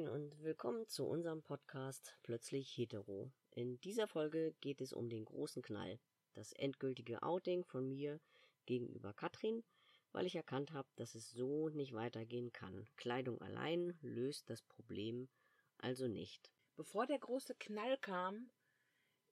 Moin 0.00 0.08
und 0.08 0.42
willkommen 0.42 0.88
zu 0.88 1.04
unserem 1.04 1.42
Podcast 1.42 2.16
Plötzlich 2.22 2.70
Hetero. 2.74 3.30
In 3.50 3.78
dieser 3.80 4.06
Folge 4.06 4.54
geht 4.62 4.80
es 4.80 4.94
um 4.94 5.10
den 5.10 5.26
großen 5.26 5.62
Knall, 5.62 5.98
das 6.32 6.52
endgültige 6.52 7.22
Outing 7.22 7.64
von 7.64 7.86
mir 7.86 8.18
gegenüber 8.64 9.12
Katrin, 9.12 9.62
weil 10.12 10.24
ich 10.24 10.36
erkannt 10.36 10.72
habe, 10.72 10.88
dass 10.96 11.14
es 11.14 11.30
so 11.30 11.68
nicht 11.68 11.92
weitergehen 11.92 12.50
kann. 12.50 12.86
Kleidung 12.96 13.42
allein 13.42 13.98
löst 14.00 14.48
das 14.48 14.62
Problem 14.62 15.28
also 15.76 16.08
nicht. 16.08 16.50
Bevor 16.76 17.06
der 17.06 17.18
große 17.18 17.54
Knall 17.56 17.98
kam, 17.98 18.50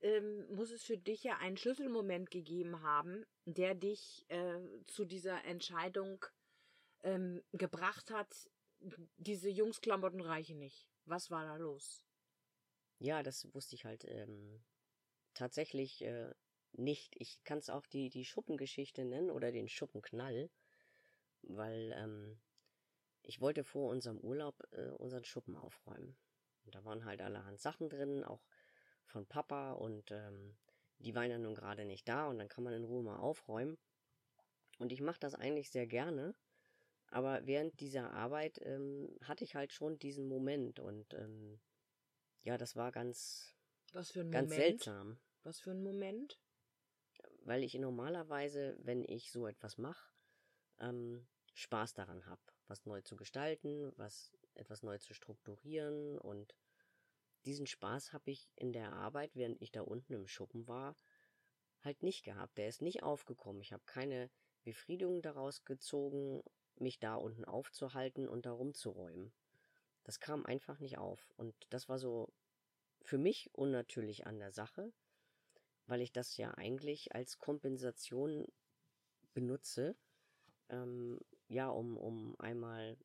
ähm, 0.00 0.54
muss 0.54 0.70
es 0.70 0.82
für 0.82 0.98
dich 0.98 1.22
ja 1.24 1.38
einen 1.38 1.56
Schlüsselmoment 1.56 2.30
gegeben 2.30 2.82
haben, 2.82 3.24
der 3.46 3.74
dich 3.74 4.26
äh, 4.28 4.60
zu 4.86 5.06
dieser 5.06 5.42
Entscheidung 5.46 6.26
ähm, 7.04 7.42
gebracht 7.52 8.10
hat, 8.10 8.50
diese 9.16 9.48
Jungsklamotten 9.48 10.20
reichen 10.20 10.58
nicht. 10.58 10.88
Was 11.04 11.30
war 11.30 11.44
da 11.44 11.56
los? 11.56 12.04
Ja, 12.98 13.22
das 13.22 13.52
wusste 13.54 13.74
ich 13.74 13.84
halt 13.84 14.04
ähm, 14.04 14.62
tatsächlich 15.34 16.02
äh, 16.02 16.34
nicht. 16.72 17.14
Ich 17.18 17.42
kann 17.44 17.58
es 17.58 17.70
auch 17.70 17.86
die, 17.86 18.10
die 18.10 18.24
Schuppengeschichte 18.24 19.04
nennen 19.04 19.30
oder 19.30 19.52
den 19.52 19.68
Schuppenknall, 19.68 20.50
weil 21.42 21.92
ähm, 21.96 22.40
ich 23.22 23.40
wollte 23.40 23.64
vor 23.64 23.90
unserem 23.90 24.18
Urlaub 24.18 24.62
äh, 24.72 24.88
unseren 24.90 25.24
Schuppen 25.24 25.56
aufräumen. 25.56 26.16
Und 26.64 26.74
da 26.74 26.84
waren 26.84 27.04
halt 27.04 27.22
allerhand 27.22 27.60
Sachen 27.60 27.88
drin, 27.88 28.24
auch 28.24 28.44
von 29.06 29.26
Papa 29.26 29.72
und 29.72 30.10
ähm, 30.10 30.56
die 30.98 31.14
waren 31.14 31.30
ja 31.30 31.38
nun 31.38 31.54
gerade 31.54 31.84
nicht 31.84 32.08
da 32.08 32.26
und 32.26 32.38
dann 32.38 32.48
kann 32.48 32.64
man 32.64 32.74
in 32.74 32.84
Ruhe 32.84 33.02
mal 33.02 33.18
aufräumen. 33.18 33.78
Und 34.78 34.92
ich 34.92 35.00
mache 35.00 35.20
das 35.20 35.34
eigentlich 35.34 35.70
sehr 35.70 35.86
gerne, 35.86 36.34
aber 37.10 37.46
während 37.46 37.80
dieser 37.80 38.12
Arbeit 38.12 38.60
ähm, 38.62 39.08
hatte 39.22 39.44
ich 39.44 39.54
halt 39.54 39.72
schon 39.72 39.98
diesen 39.98 40.26
Moment 40.26 40.80
und 40.80 41.14
ähm, 41.14 41.60
ja, 42.42 42.56
das 42.58 42.76
war 42.76 42.92
ganz, 42.92 43.54
Was 43.92 44.10
für 44.10 44.20
ein 44.20 44.30
ganz 44.30 44.50
Moment? 44.50 44.82
seltsam, 44.82 45.18
Was 45.42 45.60
für 45.60 45.70
ein 45.70 45.82
Moment? 45.82 46.38
weil 47.48 47.64
ich 47.64 47.74
normalerweise, 47.74 48.76
wenn 48.80 49.04
ich 49.04 49.32
so 49.32 49.46
etwas 49.46 49.78
mache, 49.78 50.12
ähm, 50.80 51.26
Spaß 51.54 51.94
daran 51.94 52.26
habe, 52.26 52.42
was 52.66 52.84
neu 52.84 53.00
zu 53.00 53.16
gestalten, 53.16 53.92
was 53.96 54.32
etwas 54.54 54.82
neu 54.82 54.98
zu 54.98 55.14
strukturieren 55.14 56.18
und 56.18 56.54
diesen 57.46 57.66
Spaß 57.66 58.12
habe 58.12 58.30
ich 58.30 58.50
in 58.56 58.72
der 58.72 58.92
Arbeit, 58.92 59.34
während 59.34 59.62
ich 59.62 59.72
da 59.72 59.80
unten 59.80 60.12
im 60.12 60.26
Schuppen 60.26 60.68
war, 60.68 60.94
halt 61.82 62.02
nicht 62.02 62.24
gehabt. 62.24 62.58
Der 62.58 62.68
ist 62.68 62.82
nicht 62.82 63.02
aufgekommen. 63.02 63.62
Ich 63.62 63.72
habe 63.72 63.82
keine 63.86 64.30
Befriedigung 64.64 65.22
daraus 65.22 65.64
gezogen, 65.64 66.42
mich 66.80 66.98
da 66.98 67.14
unten 67.14 67.44
aufzuhalten 67.44 68.28
und 68.28 68.46
da 68.46 68.52
rumzuräumen. 68.52 69.32
Das 70.04 70.20
kam 70.20 70.46
einfach 70.46 70.78
nicht 70.78 70.98
auf. 70.98 71.32
Und 71.36 71.54
das 71.70 71.88
war 71.88 71.98
so 71.98 72.32
für 73.02 73.18
mich 73.18 73.50
unnatürlich 73.54 74.26
an 74.26 74.38
der 74.38 74.52
Sache, 74.52 74.92
weil 75.86 76.00
ich 76.00 76.12
das 76.12 76.36
ja 76.36 76.52
eigentlich 76.52 77.14
als 77.14 77.38
Kompensation 77.38 78.46
benutze, 79.34 79.96
ähm, 80.68 81.18
ja, 81.48 81.68
um, 81.68 81.96
um 81.96 82.38
einmal 82.38 82.96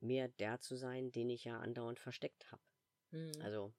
mehr 0.00 0.28
der 0.28 0.60
zu 0.60 0.76
sein, 0.76 1.12
den 1.12 1.30
ich 1.30 1.44
ja 1.44 1.58
andauernd 1.60 2.00
versteckt 2.00 2.50
habe. 2.50 2.62
Hm. 3.10 3.32
Also, 3.42 3.72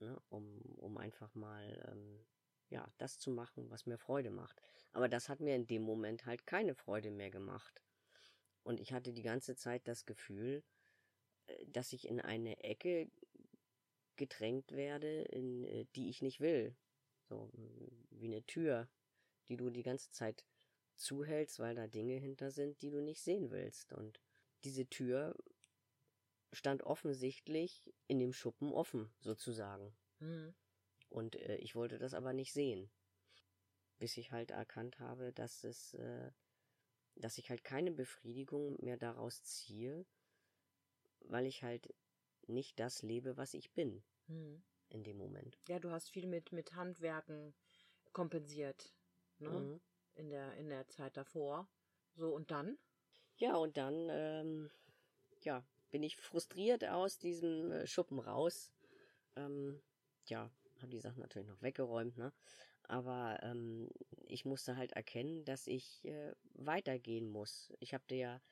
ne, 0.00 0.20
um, 0.28 0.60
um 0.76 0.96
einfach 0.98 1.34
mal, 1.34 1.88
ähm, 1.90 2.26
ja, 2.68 2.86
das 2.98 3.18
zu 3.18 3.30
machen, 3.30 3.70
was 3.70 3.86
mir 3.86 3.98
Freude 3.98 4.30
macht. 4.30 4.60
Aber 4.92 5.08
das 5.08 5.28
hat 5.28 5.40
mir 5.40 5.54
in 5.54 5.66
dem 5.66 5.82
Moment 5.82 6.26
halt 6.26 6.46
keine 6.46 6.74
Freude 6.74 7.10
mehr 7.10 7.30
gemacht. 7.30 7.82
Und 8.62 8.80
ich 8.80 8.92
hatte 8.92 9.12
die 9.12 9.22
ganze 9.22 9.56
Zeit 9.56 9.88
das 9.88 10.06
Gefühl, 10.06 10.62
äh, 11.46 11.66
dass 11.66 11.92
ich 11.92 12.06
in 12.08 12.20
eine 12.20 12.62
Ecke 12.62 13.10
gedrängt 14.16 14.72
werde, 14.72 15.22
in 15.22 15.64
äh, 15.64 15.86
die 15.96 16.10
ich 16.10 16.22
nicht 16.22 16.40
will. 16.40 16.76
So 17.28 17.50
wie 18.10 18.26
eine 18.26 18.44
Tür, 18.44 18.88
die 19.48 19.56
du 19.56 19.70
die 19.70 19.82
ganze 19.82 20.10
Zeit 20.10 20.44
zuhältst, 20.96 21.58
weil 21.58 21.74
da 21.74 21.86
Dinge 21.86 22.16
hinter 22.16 22.50
sind, 22.50 22.82
die 22.82 22.90
du 22.90 23.00
nicht 23.00 23.22
sehen 23.22 23.50
willst. 23.50 23.92
Und 23.92 24.20
diese 24.64 24.86
Tür 24.86 25.36
stand 26.52 26.82
offensichtlich 26.82 27.92
in 28.06 28.18
dem 28.18 28.32
Schuppen 28.32 28.72
offen, 28.72 29.12
sozusagen. 29.20 29.96
Hm. 30.18 30.54
Und 31.08 31.36
äh, 31.36 31.56
ich 31.56 31.74
wollte 31.74 31.98
das 31.98 32.14
aber 32.14 32.32
nicht 32.32 32.52
sehen. 32.52 32.90
Bis 33.98 34.16
ich 34.16 34.32
halt 34.32 34.50
erkannt 34.50 34.98
habe, 34.98 35.32
dass 35.32 35.64
es, 35.64 35.94
äh, 35.94 36.30
dass 37.20 37.38
ich 37.38 37.50
halt 37.50 37.64
keine 37.64 37.90
Befriedigung 37.90 38.76
mehr 38.82 38.96
daraus 38.96 39.42
ziehe, 39.42 40.06
weil 41.20 41.46
ich 41.46 41.62
halt 41.62 41.94
nicht 42.46 42.78
das 42.80 43.02
lebe, 43.02 43.36
was 43.36 43.54
ich 43.54 43.72
bin 43.72 44.02
Hm. 44.26 44.62
in 44.88 45.04
dem 45.04 45.16
Moment. 45.16 45.58
Ja, 45.68 45.78
du 45.78 45.90
hast 45.90 46.10
viel 46.10 46.26
mit, 46.26 46.52
mit 46.52 46.74
Handwerken 46.74 47.54
kompensiert, 48.12 48.94
ne? 49.38 49.48
Mhm. 49.48 49.80
In 50.14 50.28
der, 50.28 50.54
in 50.54 50.68
der 50.68 50.86
Zeit 50.88 51.16
davor. 51.16 51.68
So, 52.14 52.34
und 52.34 52.50
dann? 52.50 52.78
Ja, 53.36 53.56
und 53.56 53.76
dann, 53.76 54.08
ähm, 54.10 54.70
ja, 55.42 55.64
bin 55.90 56.02
ich 56.02 56.16
frustriert 56.16 56.84
aus 56.84 57.18
diesem 57.18 57.72
äh, 57.72 57.86
Schuppen 57.86 58.18
raus. 58.18 58.72
Ähm, 59.36 59.80
ja, 60.26 60.50
habe 60.80 60.90
die 60.90 61.00
Sachen 61.00 61.20
natürlich 61.20 61.48
noch 61.48 61.62
weggeräumt, 61.62 62.16
ne? 62.18 62.32
Aber 62.90 63.38
ähm, 63.44 63.88
ich 64.26 64.44
musste 64.44 64.76
halt 64.76 64.94
erkennen, 64.94 65.44
dass 65.44 65.68
ich 65.68 66.04
äh, 66.04 66.34
weitergehen 66.54 67.28
muss. 67.28 67.72
Ich 67.78 67.94
habe 67.94 68.02
dir 68.10 68.16
ja 68.16 68.42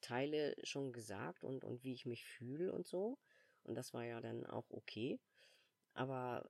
Teile 0.00 0.54
schon 0.62 0.92
gesagt 0.92 1.42
und, 1.42 1.64
und 1.64 1.82
wie 1.82 1.92
ich 1.92 2.06
mich 2.06 2.24
fühle 2.24 2.72
und 2.72 2.86
so. 2.86 3.18
Und 3.64 3.74
das 3.74 3.92
war 3.92 4.04
ja 4.04 4.20
dann 4.20 4.46
auch 4.46 4.70
okay. 4.70 5.18
Aber 5.94 6.48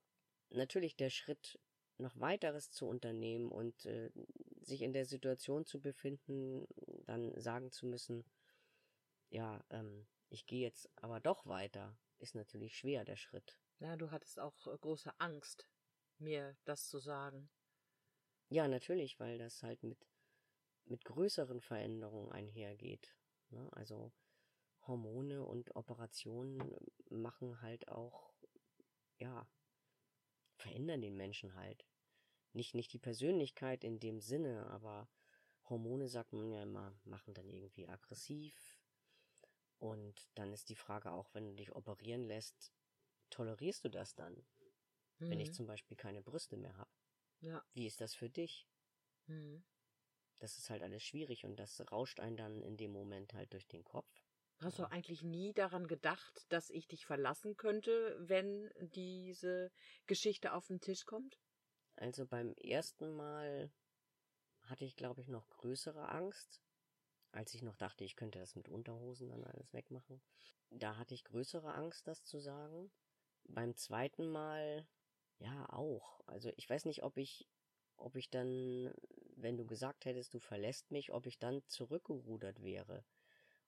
natürlich 0.50 0.94
der 0.94 1.08
Schritt, 1.08 1.58
noch 1.96 2.20
weiteres 2.20 2.70
zu 2.70 2.86
unternehmen 2.86 3.50
und 3.50 3.86
äh, 3.86 4.10
sich 4.60 4.82
in 4.82 4.92
der 4.92 5.06
Situation 5.06 5.64
zu 5.64 5.80
befinden, 5.80 6.66
dann 7.06 7.32
sagen 7.40 7.72
zu 7.72 7.86
müssen, 7.86 8.26
ja, 9.30 9.64
ähm, 9.70 10.06
ich 10.28 10.44
gehe 10.44 10.60
jetzt 10.60 10.90
aber 10.96 11.18
doch 11.18 11.46
weiter, 11.46 11.96
ist 12.18 12.34
natürlich 12.34 12.76
schwer, 12.76 13.06
der 13.06 13.16
Schritt. 13.16 13.58
Ja, 13.78 13.96
du 13.96 14.10
hattest 14.10 14.38
auch 14.38 14.66
äh, 14.66 14.76
große 14.78 15.18
Angst, 15.18 15.66
mir 16.22 16.56
das 16.64 16.88
zu 16.88 16.98
sagen. 16.98 17.50
Ja, 18.48 18.68
natürlich, 18.68 19.18
weil 19.18 19.38
das 19.38 19.62
halt 19.62 19.82
mit, 19.82 20.06
mit 20.84 21.04
größeren 21.04 21.60
Veränderungen 21.60 22.30
einhergeht. 22.32 23.14
Ne? 23.50 23.68
Also 23.72 24.12
Hormone 24.86 25.44
und 25.44 25.74
Operationen 25.76 26.76
machen 27.08 27.60
halt 27.62 27.88
auch, 27.88 28.34
ja, 29.18 29.48
verändern 30.56 31.00
den 31.00 31.16
Menschen 31.16 31.54
halt. 31.54 31.86
Nicht, 32.52 32.74
nicht 32.74 32.92
die 32.92 32.98
Persönlichkeit 32.98 33.84
in 33.84 33.98
dem 34.00 34.20
Sinne, 34.20 34.66
aber 34.66 35.08
Hormone, 35.68 36.08
sagt 36.08 36.32
man 36.32 36.50
ja 36.50 36.62
immer, 36.62 36.94
machen 37.04 37.32
dann 37.34 37.48
irgendwie 37.48 37.88
aggressiv. 37.88 38.78
Und 39.78 40.28
dann 40.34 40.52
ist 40.52 40.68
die 40.68 40.76
Frage 40.76 41.12
auch, 41.12 41.32
wenn 41.34 41.46
du 41.46 41.54
dich 41.54 41.74
operieren 41.74 42.24
lässt, 42.24 42.72
tolerierst 43.30 43.84
du 43.84 43.88
das 43.88 44.14
dann? 44.14 44.44
Wenn 45.28 45.40
ich 45.40 45.52
Mhm. 45.52 45.52
zum 45.52 45.66
Beispiel 45.66 45.96
keine 45.96 46.22
Brüste 46.22 46.56
mehr 46.56 46.76
habe. 46.76 46.90
Ja. 47.40 47.62
Wie 47.74 47.86
ist 47.86 48.00
das 48.00 48.14
für 48.14 48.30
dich? 48.30 48.68
Mhm. 49.28 49.62
Das 50.40 50.58
ist 50.58 50.68
halt 50.68 50.82
alles 50.82 51.02
schwierig 51.02 51.46
und 51.46 51.56
das 51.58 51.80
rauscht 51.90 52.20
einen 52.20 52.36
dann 52.36 52.60
in 52.60 52.76
dem 52.76 52.90
Moment 52.92 53.32
halt 53.32 53.54
durch 53.54 53.66
den 53.66 53.82
Kopf. 53.82 54.26
Hast 54.62 54.78
du 54.78 54.90
eigentlich 54.90 55.22
nie 55.22 55.52
daran 55.52 55.86
gedacht, 55.86 56.46
dass 56.48 56.70
ich 56.70 56.86
dich 56.88 57.04
verlassen 57.04 57.58
könnte, 57.58 58.16
wenn 58.18 58.70
diese 58.80 59.70
Geschichte 60.06 60.54
auf 60.54 60.68
den 60.68 60.80
Tisch 60.80 61.04
kommt? 61.04 61.38
Also 61.96 62.26
beim 62.26 62.52
ersten 62.56 63.10
Mal 63.16 63.72
hatte 64.64 64.84
ich, 64.84 64.96
glaube 64.96 65.20
ich, 65.22 65.28
noch 65.28 65.48
größere 65.50 66.08
Angst, 66.10 66.62
als 67.32 67.54
ich 67.54 67.62
noch 67.62 67.76
dachte, 67.76 68.04
ich 68.04 68.16
könnte 68.16 68.38
das 68.40 68.56
mit 68.56 68.68
Unterhosen 68.68 69.28
dann 69.28 69.44
alles 69.44 69.72
wegmachen. 69.74 70.22
Da 70.70 70.96
hatte 70.96 71.14
ich 71.14 71.22
größere 71.22 71.72
Angst, 71.72 72.08
das 72.08 72.24
zu 72.24 72.40
sagen. 72.40 72.90
Beim 73.44 73.76
zweiten 73.76 74.26
Mal, 74.28 74.88
ja, 75.42 75.68
auch. 75.70 76.20
Also 76.26 76.50
ich 76.56 76.68
weiß 76.68 76.84
nicht, 76.86 77.02
ob 77.02 77.16
ich, 77.16 77.48
ob 77.96 78.16
ich 78.16 78.30
dann, 78.30 78.92
wenn 79.36 79.56
du 79.56 79.66
gesagt 79.66 80.04
hättest, 80.04 80.34
du 80.34 80.38
verlässt 80.38 80.90
mich, 80.90 81.12
ob 81.12 81.26
ich 81.26 81.38
dann 81.38 81.62
zurückgerudert 81.66 82.62
wäre 82.62 83.04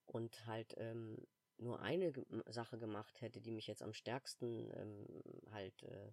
und 0.06 0.47
halt 0.47 0.75
ähm, 0.79 1.17
nur 1.59 1.81
eine 1.81 2.12
Ge- 2.12 2.25
Sache 2.47 2.79
gemacht 2.79 3.21
hätte, 3.21 3.41
die 3.41 3.53
mich 3.53 3.67
jetzt 3.67 3.82
am 3.82 3.94
stärksten 3.94 4.71
ähm, 4.75 5.06
halt 5.53 5.82
äh, 5.85 6.12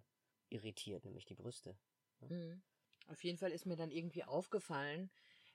irritiert, 0.50 1.04
nämlich 1.04 1.24
die 1.26 1.34
Brüste. 1.34 1.76
Mhm. 2.20 2.62
Auf 3.08 3.22
jeden 3.24 3.38
Fall 3.38 3.52
ist 3.52 3.66
mir 3.66 3.76
dann 3.76 3.90
irgendwie 3.90 4.24
aufgefallen, 4.24 5.10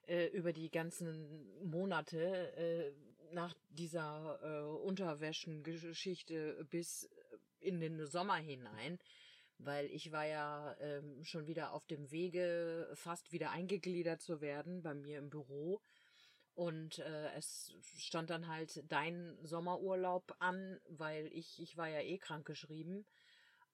äh, 0.08 0.28
über 0.28 0.54
die 0.54 0.70
ganzen 0.70 1.66
Monate 1.66 2.54
äh, 2.58 2.94
nach 3.34 3.56
dieser 3.70 4.40
äh, 4.42 4.86
Unterwäschengeschichte 4.86 6.66
bis 6.70 7.10
in 7.60 7.80
den 7.80 8.06
Sommer 8.06 8.36
hinein, 8.36 9.00
weil 9.60 9.88
ich 9.88 10.12
war 10.12 10.26
ja 10.26 10.76
ähm, 10.80 11.24
schon 11.24 11.48
wieder 11.48 11.74
auf 11.74 11.86
dem 11.88 12.12
Wege, 12.12 12.90
fast 12.94 13.32
wieder 13.32 13.52
eingegliedert 13.52 14.22
zu 14.22 14.42
werden 14.42 14.82
bei 14.82 14.94
mir 14.94 15.18
im 15.18 15.30
Büro. 15.30 15.82
Und 16.54 17.00
äh, 17.00 17.32
es 17.36 17.74
stand 17.98 18.30
dann 18.30 18.48
halt 18.48 18.84
dein 18.92 19.38
Sommerurlaub 19.44 20.36
an, 20.40 20.80
weil 20.90 21.28
ich, 21.28 21.62
ich 21.62 21.78
war 21.78 21.88
ja 21.88 22.02
eh 22.02 22.18
krank 22.18 22.46
geschrieben. 22.46 23.06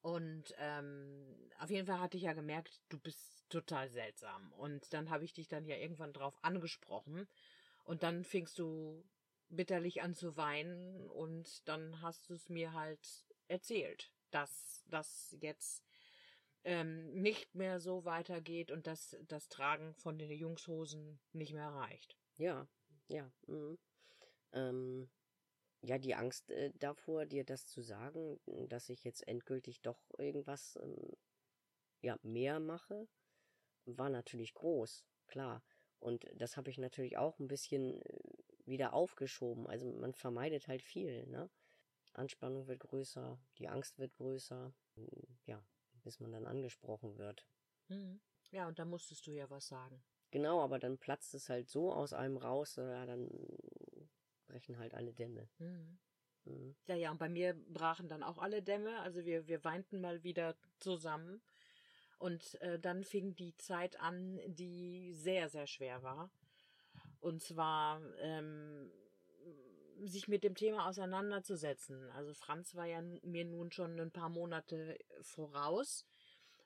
Und 0.01 0.53
ähm, 0.57 1.49
auf 1.59 1.69
jeden 1.69 1.87
Fall 1.87 2.01
hatte 2.01 2.17
ich 2.17 2.23
ja 2.23 2.33
gemerkt, 2.33 2.81
du 2.89 2.99
bist 2.99 3.45
total 3.49 3.89
seltsam. 3.89 4.51
Und 4.53 4.93
dann 4.93 5.09
habe 5.09 5.23
ich 5.23 5.33
dich 5.33 5.47
dann 5.47 5.65
ja 5.65 5.77
irgendwann 5.77 6.11
drauf 6.11 6.37
angesprochen. 6.41 7.25
Und 7.85 8.03
dann 8.03 8.25
fingst 8.25 8.59
du 8.59 9.05
bitterlich 9.49 10.01
an 10.01 10.13
zu 10.13 10.35
weinen 10.35 11.09
und 11.09 11.67
dann 11.67 12.01
hast 12.01 12.29
du 12.29 12.33
es 12.33 12.49
mir 12.49 12.73
halt 12.73 13.25
erzählt, 13.47 14.11
dass 14.33 14.83
das 14.89 15.35
jetzt 15.39 15.83
ähm, 16.63 17.13
nicht 17.13 17.55
mehr 17.55 17.79
so 17.79 18.05
weitergeht 18.05 18.71
und 18.71 18.87
dass 18.87 19.17
das 19.27 19.49
Tragen 19.49 19.93
von 19.95 20.17
den 20.17 20.31
Jungshosen 20.31 21.19
nicht 21.33 21.53
mehr 21.53 21.69
reicht. 21.69 22.17
Ja, 22.37 22.67
ja. 23.07 23.31
Mhm. 23.47 23.77
Ähm, 24.53 25.09
ja, 25.81 25.97
die 25.97 26.15
Angst 26.15 26.49
äh, 26.51 26.71
davor, 26.75 27.25
dir 27.25 27.43
das 27.43 27.67
zu 27.67 27.81
sagen, 27.81 28.39
dass 28.69 28.89
ich 28.89 29.03
jetzt 29.03 29.27
endgültig 29.27 29.81
doch 29.81 29.99
irgendwas 30.17 30.79
ähm, 30.81 31.17
ja, 32.01 32.17
mehr 32.21 32.59
mache, 32.59 33.07
war 33.85 34.09
natürlich 34.09 34.53
groß, 34.53 35.05
klar. 35.27 35.63
Und 35.99 36.25
das 36.35 36.57
habe 36.57 36.69
ich 36.69 36.77
natürlich 36.77 37.17
auch 37.17 37.39
ein 37.39 37.47
bisschen 37.47 38.01
äh, 38.01 38.19
wieder 38.65 38.93
aufgeschoben. 38.93 39.67
Also 39.67 39.91
man 39.91 40.13
vermeidet 40.13 40.67
halt 40.67 40.81
viel, 40.81 41.25
ne? 41.27 41.49
Anspannung 42.13 42.67
wird 42.67 42.79
größer, 42.79 43.39
die 43.57 43.67
Angst 43.67 43.99
wird 43.99 44.13
größer, 44.15 44.73
ja, 45.45 45.63
bis 46.03 46.19
man 46.19 46.31
dann 46.31 46.45
angesprochen 46.45 47.17
wird. 47.17 47.45
Mhm. 47.87 48.21
Ja, 48.51 48.67
und 48.67 48.79
da 48.79 48.85
musstest 48.85 49.25
du 49.27 49.31
ja 49.31 49.49
was 49.49 49.67
sagen. 49.67 50.03
Genau, 50.31 50.61
aber 50.61 50.79
dann 50.79 50.97
platzt 50.97 51.33
es 51.33 51.49
halt 51.49 51.69
so 51.69 51.93
aus 51.93 52.13
einem 52.13 52.37
raus, 52.37 52.75
ja, 52.75 53.05
dann 53.05 53.29
brechen 54.47 54.77
halt 54.77 54.93
alle 54.93 55.13
Dämme. 55.13 55.49
Mhm. 55.57 55.99
Mhm. 56.45 56.75
Ja, 56.87 56.95
ja, 56.95 57.11
und 57.11 57.17
bei 57.17 57.29
mir 57.29 57.53
brachen 57.53 58.09
dann 58.09 58.23
auch 58.23 58.37
alle 58.37 58.61
Dämme. 58.61 58.99
Also 58.99 59.25
wir, 59.25 59.47
wir 59.47 59.63
weinten 59.63 60.01
mal 60.01 60.23
wieder 60.23 60.55
zusammen. 60.79 61.41
Und 62.19 62.59
äh, 62.61 62.79
dann 62.79 63.03
fing 63.03 63.35
die 63.35 63.55
Zeit 63.57 63.99
an, 63.99 64.39
die 64.47 65.13
sehr, 65.13 65.49
sehr 65.49 65.67
schwer 65.67 66.03
war. 66.03 66.31
Und 67.19 67.41
zwar 67.41 68.01
ähm, 68.19 68.91
sich 70.05 70.27
mit 70.27 70.43
dem 70.43 70.55
Thema 70.55 70.87
auseinanderzusetzen. 70.87 72.09
Also 72.11 72.33
Franz 72.33 72.75
war 72.75 72.85
ja 72.85 73.01
mir 73.01 73.45
nun 73.45 73.71
schon 73.71 73.99
ein 73.99 74.11
paar 74.11 74.29
Monate 74.29 74.97
voraus 75.21 76.05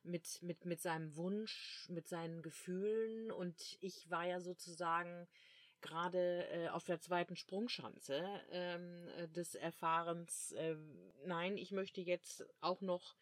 mit, 0.04 0.42
mit, 0.42 0.66
mit 0.66 0.82
seinem 0.82 1.16
Wunsch, 1.16 1.86
mit 1.90 2.08
seinen 2.08 2.42
Gefühlen 2.42 3.32
und 3.32 3.78
ich 3.82 4.10
war 4.10 4.26
ja 4.26 4.40
sozusagen 4.40 5.28
gerade 5.82 6.48
äh, 6.50 6.70
auf 6.70 6.86
der 6.86 7.00
zweiten 7.00 7.36
Sprungschanze 7.36 8.24
ähm, 8.52 9.08
des 9.36 9.56
Erfahrens, 9.56 10.54
äh, 10.54 10.76
nein, 11.26 11.58
ich 11.58 11.72
möchte 11.72 12.02
jetzt 12.02 12.46
auch 12.62 12.82
noch 12.82 13.16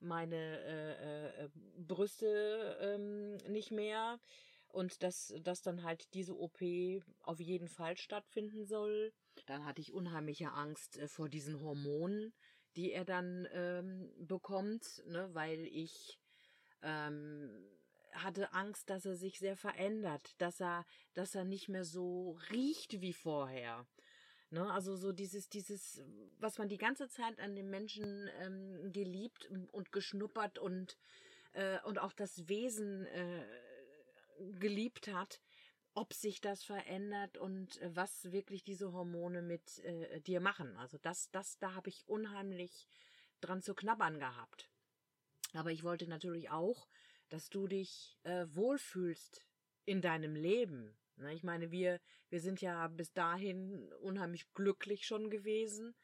meine 0.00 0.36
äh, 0.36 1.44
äh, 1.44 1.48
Brüste 1.78 2.76
ähm, 2.80 3.36
nicht 3.50 3.70
mehr 3.70 4.20
und 4.68 5.02
dass, 5.02 5.32
dass 5.42 5.62
dann 5.62 5.82
halt 5.82 6.12
diese 6.14 6.38
OP 6.38 6.60
auf 7.22 7.40
jeden 7.40 7.68
Fall 7.68 7.96
stattfinden 7.96 8.66
soll. 8.66 9.12
Dann 9.46 9.64
hatte 9.64 9.80
ich 9.80 9.92
unheimliche 9.92 10.52
Angst 10.52 10.98
äh, 10.98 11.08
vor 11.08 11.28
diesen 11.28 11.60
Hormonen, 11.60 12.32
die 12.76 12.92
er 12.92 13.04
dann 13.04 13.46
ähm, 13.52 14.12
bekommt, 14.18 15.02
ne, 15.06 15.28
weil 15.32 15.66
ich 15.66 16.18
ähm, 16.82 17.50
hatte 18.12 18.52
Angst, 18.52 18.90
dass 18.90 19.04
er 19.04 19.16
sich 19.16 19.38
sehr 19.38 19.56
verändert, 19.56 20.34
dass 20.38 20.60
er, 20.60 20.84
dass 21.14 21.34
er 21.34 21.44
nicht 21.44 21.68
mehr 21.68 21.84
so 21.84 22.38
riecht 22.50 23.00
wie 23.00 23.12
vorher. 23.12 23.86
Ne, 24.50 24.70
also 24.70 24.96
so 24.96 25.12
dieses, 25.12 25.48
dieses, 25.48 26.02
was 26.38 26.58
man 26.58 26.68
die 26.68 26.78
ganze 26.78 27.08
Zeit 27.08 27.40
an 27.40 27.56
den 27.56 27.70
Menschen 27.70 28.28
ähm, 28.40 28.92
geliebt 28.92 29.50
und 29.72 29.90
geschnuppert 29.90 30.58
und, 30.58 30.96
äh, 31.54 31.80
und 31.84 31.98
auch 31.98 32.12
das 32.12 32.48
Wesen 32.48 33.06
äh, 33.06 33.44
geliebt 34.58 35.08
hat, 35.08 35.40
ob 35.94 36.12
sich 36.12 36.40
das 36.40 36.64
verändert 36.64 37.38
und 37.38 37.80
äh, 37.80 37.94
was 37.94 38.32
wirklich 38.32 38.64
diese 38.64 38.92
Hormone 38.92 39.42
mit 39.42 39.78
äh, 39.84 40.20
dir 40.20 40.40
machen. 40.40 40.76
Also 40.76 40.98
das, 40.98 41.30
das, 41.30 41.58
da 41.58 41.74
habe 41.74 41.88
ich 41.88 42.06
unheimlich 42.08 42.88
dran 43.40 43.62
zu 43.62 43.74
knabbern 43.74 44.18
gehabt. 44.18 44.70
Aber 45.54 45.70
ich 45.70 45.84
wollte 45.84 46.08
natürlich 46.08 46.50
auch, 46.50 46.88
dass 47.28 47.48
du 47.48 47.66
dich 47.68 48.18
äh, 48.24 48.46
wohlfühlst 48.50 49.44
in 49.84 50.00
deinem 50.00 50.34
Leben. 50.34 50.96
Ne? 51.16 51.32
Ich 51.34 51.44
meine, 51.44 51.70
wir, 51.70 52.00
wir 52.28 52.40
sind 52.40 52.60
ja 52.60 52.88
bis 52.88 53.12
dahin 53.12 53.92
unheimlich 54.00 54.52
glücklich 54.52 55.06
schon 55.06 55.30
gewesen. 55.30 55.94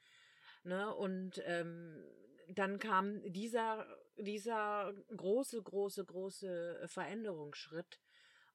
Ne? 0.63 0.95
Und 0.95 1.43
ähm, 1.47 2.05
dann 2.49 2.79
kam 2.79 3.23
dieser, 3.33 3.87
dieser 4.17 4.93
große, 5.17 5.63
große, 5.63 6.05
große 6.05 6.87
Veränderungsschritt. 6.87 8.01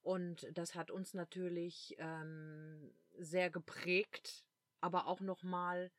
Und 0.05 0.47
das 0.55 0.75
hat 0.75 0.91
uns 0.91 1.15
natürlich 1.15 1.95
ähm, 1.97 2.93
sehr 3.17 3.49
geprägt, 3.49 4.45
aber 4.79 5.07
auch 5.07 5.19
nochmal 5.19 5.91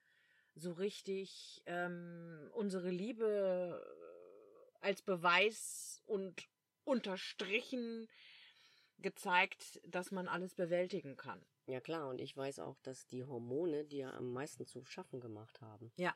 so 0.54 0.70
richtig 0.70 1.60
ähm, 1.66 2.48
unsere 2.52 2.88
Liebe 2.88 3.84
als 4.80 5.02
Beweis 5.02 6.04
und 6.06 6.48
unterstrichen 6.84 8.06
gezeigt, 8.98 9.80
dass 9.84 10.12
man 10.12 10.28
alles 10.28 10.54
bewältigen 10.54 11.16
kann. 11.16 11.44
Ja 11.66 11.80
klar, 11.80 12.08
und 12.08 12.20
ich 12.20 12.36
weiß 12.36 12.60
auch, 12.60 12.78
dass 12.84 13.08
die 13.08 13.24
Hormone 13.24 13.84
dir 13.86 14.14
am 14.14 14.32
meisten 14.32 14.68
zu 14.68 14.84
schaffen 14.84 15.18
gemacht 15.18 15.60
haben. 15.60 15.90
Ja. 15.96 16.14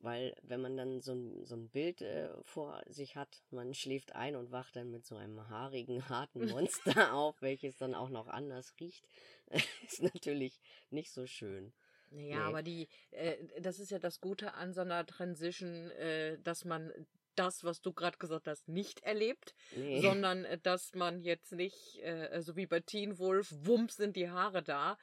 Weil 0.00 0.36
wenn 0.42 0.60
man 0.60 0.76
dann 0.76 1.00
so 1.00 1.14
ein, 1.14 1.44
so 1.44 1.56
ein 1.56 1.68
Bild 1.68 2.02
äh, 2.02 2.28
vor 2.42 2.82
sich 2.86 3.16
hat, 3.16 3.42
man 3.50 3.74
schläft 3.74 4.14
ein 4.14 4.36
und 4.36 4.52
wacht 4.52 4.76
dann 4.76 4.90
mit 4.90 5.04
so 5.04 5.16
einem 5.16 5.48
haarigen, 5.48 6.08
harten 6.08 6.46
Monster 6.50 7.14
auf, 7.14 7.40
welches 7.40 7.76
dann 7.76 7.94
auch 7.94 8.10
noch 8.10 8.28
anders 8.28 8.74
riecht, 8.80 9.06
ist 9.86 10.02
natürlich 10.02 10.60
nicht 10.90 11.10
so 11.10 11.26
schön. 11.26 11.72
Naja, 12.10 12.36
nee. 12.36 12.42
aber 12.42 12.62
die, 12.62 12.88
äh, 13.10 13.36
das 13.60 13.80
ist 13.80 13.90
ja 13.90 13.98
das 13.98 14.20
Gute 14.20 14.54
an 14.54 14.72
so 14.72 14.82
einer 14.82 15.04
Transition, 15.04 15.90
äh, 15.92 16.38
dass 16.38 16.64
man 16.64 16.92
das, 17.36 17.64
was 17.64 17.82
du 17.82 17.92
gerade 17.92 18.18
gesagt 18.18 18.48
hast, 18.48 18.68
nicht 18.68 19.00
erlebt, 19.00 19.54
nee. 19.76 20.00
sondern 20.00 20.44
äh, 20.44 20.58
dass 20.58 20.94
man 20.94 21.20
jetzt 21.20 21.52
nicht, 21.52 21.98
äh, 22.02 22.40
so 22.42 22.56
wie 22.56 22.66
bei 22.66 22.80
Teen 22.80 23.18
Wolf, 23.18 23.52
wumms 23.62 23.96
sind 23.96 24.16
die 24.16 24.30
Haare 24.30 24.62
da, 24.62 24.98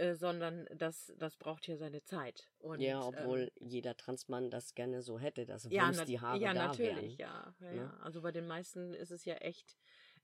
äh, 0.00 0.14
sondern 0.14 0.66
das, 0.74 1.12
das 1.18 1.36
braucht 1.36 1.68
ja 1.68 1.76
seine 1.76 2.02
Zeit. 2.02 2.48
Und, 2.58 2.80
ja, 2.80 3.02
obwohl 3.02 3.52
ähm, 3.60 3.68
jeder 3.68 3.96
Transmann 3.96 4.50
das 4.50 4.74
gerne 4.74 5.02
so 5.02 5.18
hätte, 5.18 5.44
dass 5.44 5.64
ja, 5.70 5.90
die 5.92 6.20
Haare 6.20 6.38
ja, 6.38 6.54
da 6.54 6.68
natürlich, 6.68 7.18
Ja, 7.18 7.54
ja, 7.60 7.72
ja. 7.72 7.96
Also 8.02 8.22
bei 8.22 8.32
den 8.32 8.46
meisten 8.46 8.94
ist 8.94 9.10
es 9.10 9.26
ja 9.26 9.34
echt 9.34 9.76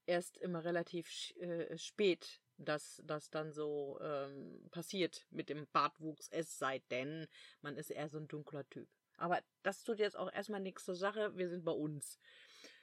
erst 0.06 0.38
immer 0.38 0.64
relativ 0.64 1.34
äh, 1.36 1.76
spät, 1.76 2.40
dass 2.56 3.02
das 3.04 3.28
dann 3.28 3.52
so 3.52 3.98
ähm, 4.00 4.66
passiert 4.70 5.26
mit 5.30 5.50
dem 5.50 5.66
Bartwuchs, 5.72 6.28
es 6.30 6.58
sei 6.58 6.78
denn, 6.90 7.26
man 7.60 7.76
ist 7.76 7.90
eher 7.90 8.08
so 8.08 8.16
ein 8.16 8.28
dunkler 8.28 8.66
Typ. 8.70 8.88
Aber 9.18 9.40
das 9.62 9.84
tut 9.84 9.98
jetzt 9.98 10.16
auch 10.16 10.32
erstmal 10.32 10.60
nichts 10.60 10.84
zur 10.84 10.96
Sache. 10.96 11.36
Wir 11.36 11.50
sind 11.50 11.64
bei 11.64 11.72
uns. 11.72 12.18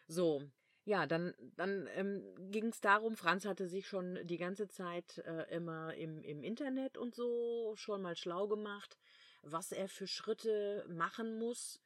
So. 0.07 0.43
Ja, 0.85 1.05
dann, 1.05 1.33
dann 1.55 1.87
ähm, 1.95 2.23
ging 2.51 2.67
es 2.67 2.81
darum, 2.81 3.15
Franz 3.15 3.45
hatte 3.45 3.67
sich 3.69 3.87
schon 3.87 4.19
die 4.23 4.37
ganze 4.37 4.67
Zeit 4.67 5.19
äh, 5.19 5.55
immer 5.55 5.93
im, 5.93 6.21
im 6.23 6.43
Internet 6.43 6.97
und 6.97 7.15
so 7.15 7.73
schon 7.75 8.01
mal 8.01 8.17
schlau 8.17 8.47
gemacht, 8.47 8.97
was 9.43 9.71
er 9.71 9.87
für 9.87 10.07
Schritte 10.07 10.85
machen 10.89 11.37
muss, 11.37 11.79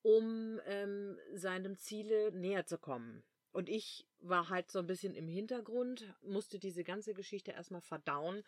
um 0.00 0.60
ähm, 0.66 1.18
seinem 1.34 1.76
Ziele 1.76 2.32
näher 2.32 2.64
zu 2.64 2.78
kommen. 2.78 3.22
Und 3.52 3.68
ich 3.68 4.06
war 4.20 4.48
halt 4.48 4.70
so 4.70 4.78
ein 4.78 4.86
bisschen 4.86 5.14
im 5.14 5.28
Hintergrund, 5.28 6.14
musste 6.22 6.58
diese 6.58 6.84
ganze 6.84 7.12
Geschichte 7.12 7.52
erstmal 7.52 7.82
verdauen 7.82 8.42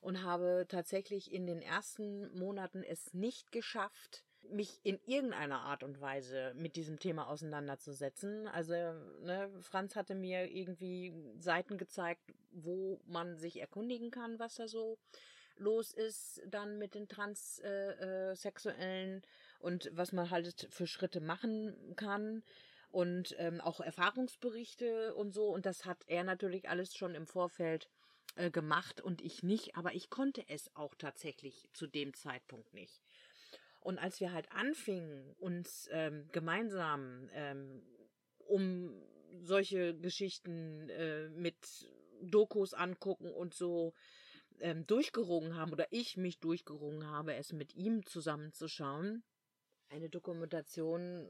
und 0.00 0.22
habe 0.22 0.66
tatsächlich 0.68 1.32
in 1.32 1.46
den 1.46 1.62
ersten 1.62 2.36
Monaten 2.36 2.82
es 2.82 3.14
nicht 3.14 3.52
geschafft, 3.52 4.24
mich 4.50 4.80
in 4.82 4.98
irgendeiner 5.06 5.60
Art 5.60 5.82
und 5.82 6.00
Weise 6.00 6.52
mit 6.56 6.76
diesem 6.76 6.98
Thema 6.98 7.28
auseinanderzusetzen. 7.28 8.48
Also, 8.48 8.72
ne, 8.72 9.50
Franz 9.60 9.96
hatte 9.96 10.14
mir 10.14 10.50
irgendwie 10.50 11.12
Seiten 11.38 11.78
gezeigt, 11.78 12.32
wo 12.52 13.00
man 13.06 13.36
sich 13.36 13.60
erkundigen 13.60 14.10
kann, 14.10 14.38
was 14.38 14.56
da 14.56 14.68
so 14.68 14.98
los 15.56 15.92
ist, 15.92 16.42
dann 16.46 16.78
mit 16.78 16.94
den 16.94 17.08
Transsexuellen 17.08 19.12
äh, 19.12 19.16
äh, 19.18 19.22
und 19.60 19.90
was 19.92 20.12
man 20.12 20.30
halt 20.30 20.66
für 20.70 20.86
Schritte 20.86 21.20
machen 21.20 21.94
kann 21.96 22.42
und 22.90 23.34
ähm, 23.38 23.60
auch 23.60 23.80
Erfahrungsberichte 23.80 25.14
und 25.14 25.32
so. 25.32 25.48
Und 25.48 25.66
das 25.66 25.84
hat 25.84 25.98
er 26.06 26.24
natürlich 26.24 26.68
alles 26.68 26.96
schon 26.96 27.14
im 27.14 27.26
Vorfeld 27.26 27.88
äh, 28.36 28.50
gemacht 28.50 29.00
und 29.00 29.22
ich 29.22 29.42
nicht, 29.42 29.76
aber 29.76 29.94
ich 29.94 30.10
konnte 30.10 30.44
es 30.48 30.74
auch 30.74 30.94
tatsächlich 30.96 31.68
zu 31.72 31.86
dem 31.86 32.14
Zeitpunkt 32.14 32.74
nicht. 32.74 33.00
Und 33.84 33.98
als 33.98 34.18
wir 34.18 34.32
halt 34.32 34.50
anfingen, 34.50 35.34
uns 35.38 35.90
ähm, 35.92 36.26
gemeinsam 36.32 37.28
ähm, 37.34 37.82
um 38.38 38.98
solche 39.42 39.94
Geschichten 39.94 40.88
äh, 40.88 41.28
mit 41.28 41.56
Dokus 42.22 42.72
angucken 42.72 43.30
und 43.30 43.52
so 43.52 43.92
ähm, 44.60 44.86
durchgerungen 44.86 45.54
haben 45.56 45.70
oder 45.70 45.86
ich 45.90 46.16
mich 46.16 46.40
durchgerungen 46.40 47.06
habe, 47.10 47.34
es 47.34 47.52
mit 47.52 47.74
ihm 47.74 48.06
zusammenzuschauen. 48.06 49.22
Eine 49.90 50.08
Dokumentation, 50.08 51.28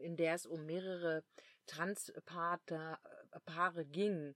in 0.00 0.16
der 0.16 0.34
es 0.34 0.46
um 0.46 0.64
mehrere 0.64 1.22
Transpaare 1.66 2.98
Paare 3.44 3.84
ging 3.84 4.34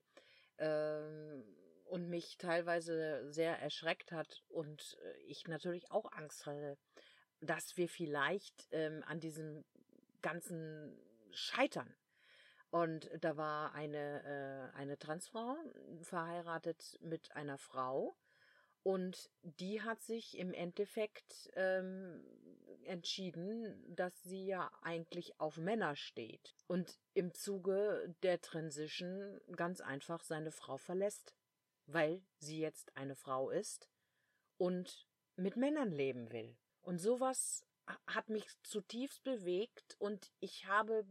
ähm, 0.59 1.43
und 1.85 2.11
mich 2.11 2.37
teilweise 2.37 3.33
sehr 3.33 3.59
erschreckt 3.59 4.13
hat 4.13 4.43
und 4.49 4.99
äh, 5.03 5.17
ich 5.29 5.49
natürlich 5.49 5.91
auch 5.91 6.13
Angst 6.13 6.45
hatte, 6.45 6.77
dass 7.47 7.77
wir 7.77 7.89
vielleicht 7.89 8.69
ähm, 8.73 9.03
an 9.07 9.21
diesem 9.21 9.65
ganzen 10.23 10.99
scheitern. 11.31 11.95
Und 12.71 13.09
da 13.21 13.37
war 13.37 13.73
eine, 13.75 14.73
äh, 14.75 14.77
eine 14.77 14.99
Transfrau 14.99 15.57
verheiratet 16.03 16.99
mit 17.01 17.31
einer 17.37 17.59
Frau. 17.59 18.17
Und 18.83 19.31
die 19.43 19.81
hat 19.81 20.03
sich 20.03 20.37
im 20.37 20.53
Endeffekt 20.53 21.51
ähm, 21.55 22.23
entschieden, 22.85 23.95
dass 23.95 24.23
sie 24.25 24.45
ja 24.47 24.71
eigentlich 24.83 25.41
auf 25.41 25.57
Männer 25.57 25.97
steht. 25.97 26.55
Und 26.67 26.99
im 27.15 27.33
Zuge 27.33 28.15
der 28.23 28.41
Transition 28.41 29.41
ganz 29.57 29.81
einfach 29.81 30.23
seine 30.23 30.51
Frau 30.51 30.77
verlässt, 30.77 31.35
weil 31.87 32.23
sie 32.39 32.59
jetzt 32.59 32.97
eine 32.97 33.15
Frau 33.15 33.51
ist 33.51 33.89
und 34.59 35.07
mit 35.37 35.57
Männern 35.57 35.93
leben 35.93 36.33
will. 36.33 36.57
Und 36.85 36.99
sowas 36.99 37.65
hat 38.07 38.29
mich 38.29 38.47
zutiefst 38.63 39.25
bewegt 39.25 39.97
und 39.99 40.31
ich 40.41 40.67
habe 40.67 41.05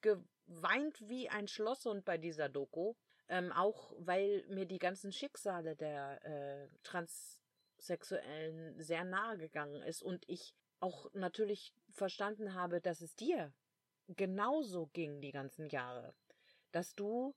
geweint 0.00 1.08
wie 1.08 1.28
ein 1.28 1.48
Schlosshund 1.48 2.04
bei 2.04 2.18
dieser 2.18 2.48
Doku. 2.48 2.94
Ähm, 3.28 3.52
auch 3.52 3.92
weil 3.98 4.44
mir 4.48 4.66
die 4.66 4.80
ganzen 4.80 5.12
Schicksale 5.12 5.76
der 5.76 6.24
äh, 6.24 6.68
Transsexuellen 6.82 8.80
sehr 8.80 9.04
nahe 9.04 9.38
gegangen 9.38 9.82
ist 9.82 10.02
und 10.02 10.28
ich 10.28 10.52
auch 10.80 11.12
natürlich 11.12 11.72
verstanden 11.92 12.54
habe, 12.54 12.80
dass 12.80 13.00
es 13.00 13.14
dir 13.14 13.52
genauso 14.08 14.88
ging 14.88 15.20
die 15.20 15.30
ganzen 15.30 15.68
Jahre. 15.68 16.12
Dass 16.72 16.94
du 16.96 17.34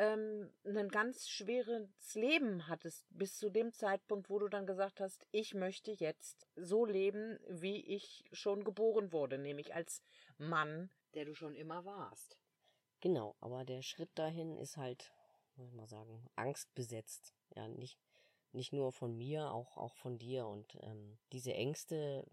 ähm, 0.00 0.50
ein 0.64 0.88
ganz 0.88 1.28
schweres 1.28 2.14
Leben 2.14 2.68
hattest 2.68 3.06
bis 3.10 3.36
zu 3.36 3.50
dem 3.50 3.70
Zeitpunkt, 3.70 4.30
wo 4.30 4.38
du 4.38 4.48
dann 4.48 4.66
gesagt 4.66 4.98
hast, 4.98 5.26
ich 5.30 5.52
möchte 5.52 5.90
jetzt 5.90 6.48
so 6.56 6.86
leben, 6.86 7.38
wie 7.48 7.84
ich 7.84 8.24
schon 8.32 8.64
geboren 8.64 9.12
wurde, 9.12 9.36
nämlich 9.36 9.74
als 9.74 10.02
Mann, 10.38 10.90
der 11.12 11.26
du 11.26 11.34
schon 11.34 11.54
immer 11.54 11.84
warst. 11.84 12.38
Genau, 13.00 13.36
aber 13.40 13.66
der 13.66 13.82
Schritt 13.82 14.10
dahin 14.14 14.56
ist 14.56 14.78
halt, 14.78 15.12
muss 15.56 15.68
ich 15.68 15.74
mal 15.74 15.86
sagen, 15.86 16.26
angstbesetzt. 16.34 17.34
Ja, 17.54 17.68
nicht, 17.68 17.98
nicht 18.52 18.72
nur 18.72 18.92
von 18.92 19.14
mir, 19.14 19.52
auch, 19.52 19.76
auch 19.76 19.94
von 19.96 20.18
dir. 20.18 20.46
Und 20.46 20.78
ähm, 20.80 21.18
diese 21.32 21.52
Ängste 21.52 22.24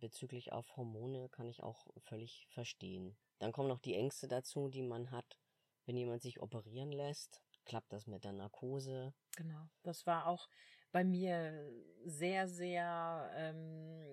bezüglich 0.00 0.50
auf 0.52 0.76
Hormone 0.76 1.28
kann 1.28 1.46
ich 1.46 1.62
auch 1.62 1.86
völlig 1.98 2.48
verstehen. 2.48 3.16
Dann 3.38 3.52
kommen 3.52 3.68
noch 3.68 3.80
die 3.80 3.94
Ängste 3.94 4.26
dazu, 4.26 4.68
die 4.68 4.82
man 4.82 5.12
hat, 5.12 5.38
wenn 5.86 5.96
jemand 5.96 6.22
sich 6.22 6.40
operieren 6.40 6.92
lässt. 6.92 7.42
Klappt 7.64 7.92
das 7.92 8.06
mit 8.06 8.24
der 8.24 8.32
Narkose? 8.32 9.14
Genau, 9.36 9.68
das 9.82 10.06
war 10.06 10.26
auch 10.26 10.48
bei 10.92 11.04
mir 11.04 11.68
sehr, 12.04 12.46
sehr 12.48 13.30
ähm, 13.34 14.06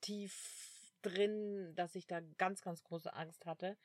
tief 0.00 0.94
drin, 1.02 1.72
dass 1.76 1.94
ich 1.94 2.06
da 2.06 2.20
ganz, 2.38 2.62
ganz 2.62 2.82
große 2.82 3.12
Angst 3.14 3.46
hatte. 3.46 3.76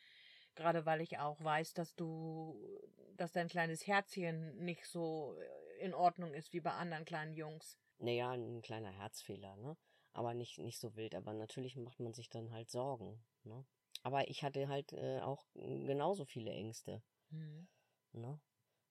Gerade 0.56 0.86
weil 0.86 1.02
ich 1.02 1.20
auch 1.20 1.42
weiß, 1.44 1.74
dass 1.74 1.96
du, 1.96 2.82
dass 3.16 3.32
dein 3.32 3.48
kleines 3.48 3.88
Herzchen 3.88 4.58
nicht 4.58 4.86
so 4.86 5.38
in 5.80 5.94
Ordnung 5.94 6.34
ist 6.34 6.54
wie 6.54 6.60
bei 6.60 6.72
anderen 6.72 7.06
kleinen 7.06 7.34
Jungs. 7.34 7.78
Naja, 8.00 8.32
ein 8.32 8.62
kleiner 8.62 8.92
Herzfehler, 8.92 9.56
ne? 9.58 9.78
Aber 10.14 10.34
nicht, 10.34 10.60
nicht 10.60 10.80
so 10.80 10.96
wild. 10.96 11.16
Aber 11.16 11.34
natürlich 11.34 11.78
macht 11.78 12.00
man 12.00 12.14
sich 12.14 12.30
dann 12.30 12.52
halt 12.52 12.70
Sorgen, 12.70 13.24
ne? 13.44 13.66
Aber 14.04 14.28
ich 14.30 14.44
hatte 14.44 14.68
halt 14.68 14.94
äh, 14.94 15.20
auch 15.22 15.46
genauso 15.54 16.26
viele 16.26 16.52
Ängste. 16.52 17.04
Mhm. 17.30 17.68
Ne? 18.14 18.40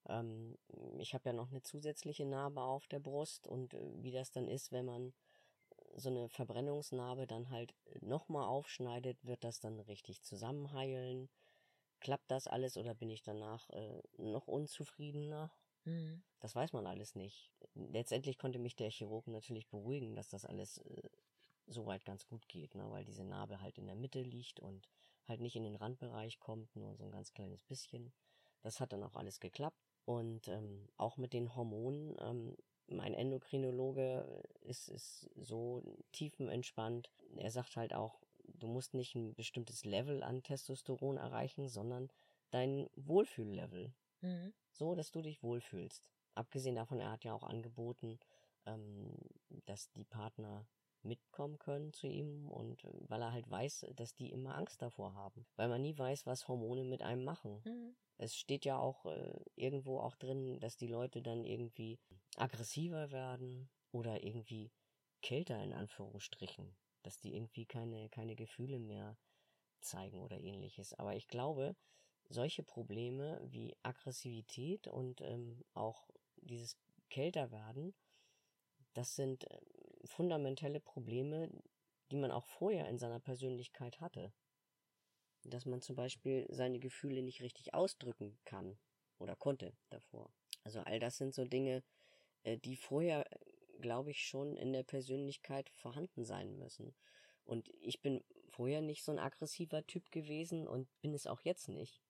Ähm, 0.07 0.57
ich 0.99 1.13
habe 1.13 1.29
ja 1.29 1.33
noch 1.33 1.51
eine 1.51 1.61
zusätzliche 1.61 2.25
Narbe 2.25 2.61
auf 2.61 2.87
der 2.87 2.99
Brust 2.99 3.47
und 3.47 3.73
äh, 3.73 4.03
wie 4.03 4.11
das 4.11 4.31
dann 4.31 4.47
ist, 4.47 4.71
wenn 4.71 4.85
man 4.85 5.13
so 5.95 6.09
eine 6.09 6.29
Verbrennungsnarbe 6.29 7.27
dann 7.27 7.49
halt 7.49 7.75
nochmal 8.01 8.47
aufschneidet, 8.47 9.23
wird 9.25 9.43
das 9.43 9.59
dann 9.59 9.79
richtig 9.81 10.21
zusammenheilen? 10.21 11.29
Klappt 11.99 12.31
das 12.31 12.47
alles 12.47 12.77
oder 12.77 12.95
bin 12.95 13.09
ich 13.09 13.23
danach 13.23 13.69
äh, 13.71 14.01
noch 14.17 14.47
unzufriedener? 14.47 15.51
Mhm. 15.83 16.23
Das 16.39 16.55
weiß 16.55 16.73
man 16.73 16.87
alles 16.87 17.15
nicht. 17.15 17.51
Letztendlich 17.75 18.37
konnte 18.37 18.57
mich 18.57 18.75
der 18.75 18.89
Chirurg 18.89 19.27
natürlich 19.27 19.67
beruhigen, 19.67 20.15
dass 20.15 20.29
das 20.29 20.45
alles 20.45 20.79
äh, 20.79 21.09
soweit 21.67 22.05
ganz 22.05 22.25
gut 22.25 22.47
geht, 22.47 22.75
ne? 22.75 22.89
weil 22.89 23.05
diese 23.05 23.23
Narbe 23.23 23.61
halt 23.61 23.77
in 23.77 23.85
der 23.85 23.95
Mitte 23.95 24.21
liegt 24.21 24.59
und 24.59 24.89
halt 25.27 25.41
nicht 25.41 25.55
in 25.55 25.63
den 25.63 25.75
Randbereich 25.75 26.39
kommt, 26.39 26.75
nur 26.75 26.95
so 26.95 27.03
ein 27.03 27.11
ganz 27.11 27.33
kleines 27.33 27.63
bisschen. 27.63 28.13
Das 28.61 28.79
hat 28.79 28.93
dann 28.93 29.03
auch 29.03 29.15
alles 29.15 29.39
geklappt. 29.39 29.77
Und 30.05 30.47
ähm, 30.47 30.87
auch 30.97 31.17
mit 31.17 31.33
den 31.33 31.55
Hormonen, 31.55 32.15
ähm, 32.19 32.57
mein 32.87 33.13
Endokrinologe 33.13 34.43
ist, 34.61 34.89
ist 34.89 35.29
so 35.35 35.83
tiefenentspannt. 36.11 37.09
Er 37.37 37.51
sagt 37.51 37.75
halt 37.77 37.93
auch, 37.93 38.21
du 38.47 38.67
musst 38.67 38.93
nicht 38.93 39.15
ein 39.15 39.33
bestimmtes 39.33 39.85
Level 39.85 40.23
an 40.23 40.43
Testosteron 40.43 41.17
erreichen, 41.17 41.69
sondern 41.69 42.09
dein 42.49 42.89
Wohlfühllevel. 42.95 43.93
Mhm. 44.21 44.53
So, 44.71 44.95
dass 44.95 45.11
du 45.11 45.21
dich 45.21 45.43
wohlfühlst. 45.43 46.03
Abgesehen 46.35 46.75
davon, 46.75 46.99
er 46.99 47.11
hat 47.11 47.23
ja 47.23 47.33
auch 47.33 47.43
angeboten, 47.43 48.19
ähm, 48.65 49.15
dass 49.65 49.91
die 49.91 50.05
Partner 50.05 50.65
mitkommen 51.03 51.57
können 51.59 51.93
zu 51.93 52.07
ihm 52.07 52.49
und 52.49 52.83
äh, 52.83 52.89
weil 53.07 53.21
er 53.21 53.31
halt 53.31 53.49
weiß, 53.49 53.87
dass 53.95 54.15
die 54.15 54.31
immer 54.31 54.55
Angst 54.55 54.81
davor 54.81 55.13
haben, 55.13 55.45
weil 55.55 55.69
man 55.69 55.81
nie 55.81 55.97
weiß, 55.97 56.25
was 56.25 56.47
Hormone 56.47 56.83
mit 56.83 57.01
einem 57.01 57.23
machen. 57.23 57.61
Mhm. 57.65 57.95
Es 58.17 58.35
steht 58.35 58.65
ja 58.65 58.77
auch 58.77 59.05
äh, 59.05 59.39
irgendwo 59.55 59.99
auch 59.99 60.15
drin, 60.15 60.59
dass 60.59 60.77
die 60.77 60.87
Leute 60.87 61.21
dann 61.21 61.43
irgendwie 61.43 61.99
aggressiver 62.37 63.11
werden 63.11 63.69
oder 63.91 64.23
irgendwie 64.23 64.71
kälter 65.21 65.61
in 65.61 65.73
Anführungsstrichen, 65.73 66.75
dass 67.03 67.19
die 67.19 67.35
irgendwie 67.35 67.65
keine 67.65 68.09
keine 68.09 68.35
Gefühle 68.35 68.79
mehr 68.79 69.17
zeigen 69.81 70.19
oder 70.19 70.39
ähnliches. 70.39 70.93
Aber 70.93 71.15
ich 71.15 71.27
glaube, 71.27 71.75
solche 72.29 72.63
Probleme 72.63 73.41
wie 73.43 73.75
Aggressivität 73.83 74.87
und 74.87 75.21
ähm, 75.21 75.63
auch 75.73 76.09
dieses 76.37 76.77
kälter 77.09 77.51
werden, 77.51 77.93
das 78.93 79.15
sind 79.15 79.49
äh, 79.49 79.59
fundamentelle 80.05 80.79
Probleme, 80.79 81.49
die 82.11 82.17
man 82.17 82.31
auch 82.31 82.45
vorher 82.45 82.87
in 82.89 82.97
seiner 82.97 83.19
Persönlichkeit 83.19 83.99
hatte. 83.99 84.33
Dass 85.43 85.65
man 85.65 85.81
zum 85.81 85.95
Beispiel 85.95 86.45
seine 86.49 86.79
Gefühle 86.79 87.23
nicht 87.23 87.41
richtig 87.41 87.73
ausdrücken 87.73 88.37
kann 88.45 88.77
oder 89.17 89.35
konnte 89.35 89.73
davor. 89.89 90.31
Also 90.63 90.81
all 90.81 90.99
das 90.99 91.17
sind 91.17 91.33
so 91.33 91.45
Dinge, 91.45 91.83
äh, 92.43 92.57
die 92.57 92.75
vorher, 92.75 93.25
glaube 93.79 94.11
ich, 94.11 94.25
schon 94.25 94.55
in 94.57 94.73
der 94.73 94.83
Persönlichkeit 94.83 95.69
vorhanden 95.69 96.25
sein 96.25 96.57
müssen. 96.57 96.95
Und 97.43 97.69
ich 97.81 98.01
bin 98.01 98.23
vorher 98.49 98.81
nicht 98.81 99.03
so 99.03 99.11
ein 99.11 99.19
aggressiver 99.19 99.85
Typ 99.87 100.11
gewesen 100.11 100.67
und 100.67 100.87
bin 101.01 101.13
es 101.13 101.25
auch 101.25 101.41
jetzt 101.41 101.69
nicht. 101.69 102.01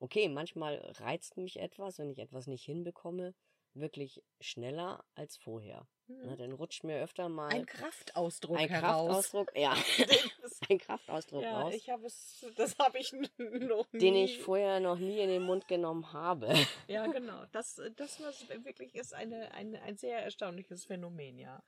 Okay, 0.00 0.28
manchmal 0.28 0.76
reizt 0.98 1.36
mich 1.36 1.58
etwas, 1.58 1.98
wenn 1.98 2.10
ich 2.10 2.18
etwas 2.18 2.46
nicht 2.46 2.64
hinbekomme, 2.64 3.34
wirklich 3.74 4.22
schneller 4.40 5.04
als 5.14 5.36
vorher. 5.36 5.86
Mhm. 6.08 6.36
dann 6.38 6.52
rutscht 6.52 6.84
mir 6.84 7.02
öfter 7.02 7.28
mal 7.28 7.48
ein 7.48 7.66
Kraftausdruck 7.66 8.56
ein 8.56 8.68
heraus. 8.68 9.30
Kraftausdruck, 9.30 9.52
ja, 9.54 9.74
ein 10.70 10.78
Kraftausdruck 10.78 11.42
ja, 11.42 11.60
raus. 11.60 11.74
Ich 11.74 11.90
habe 11.90 12.06
es, 12.06 12.46
das 12.56 12.78
habe 12.78 12.98
ich 12.98 13.12
noch 13.12 13.92
nie. 13.92 13.98
Den 13.98 14.14
ich 14.14 14.38
vorher 14.38 14.80
noch 14.80 14.98
nie 14.98 15.20
in 15.20 15.28
den 15.28 15.42
Mund 15.42 15.68
genommen 15.68 16.12
habe. 16.12 16.48
Ja, 16.88 17.06
genau. 17.06 17.44
Das, 17.52 17.80
das 17.96 18.20
was 18.22 18.48
wirklich 18.64 18.94
ist 18.94 19.12
eine, 19.12 19.52
eine, 19.52 19.82
ein 19.82 19.98
sehr 19.98 20.22
erstaunliches 20.22 20.86
Phänomen, 20.86 21.38
ja. 21.38 21.62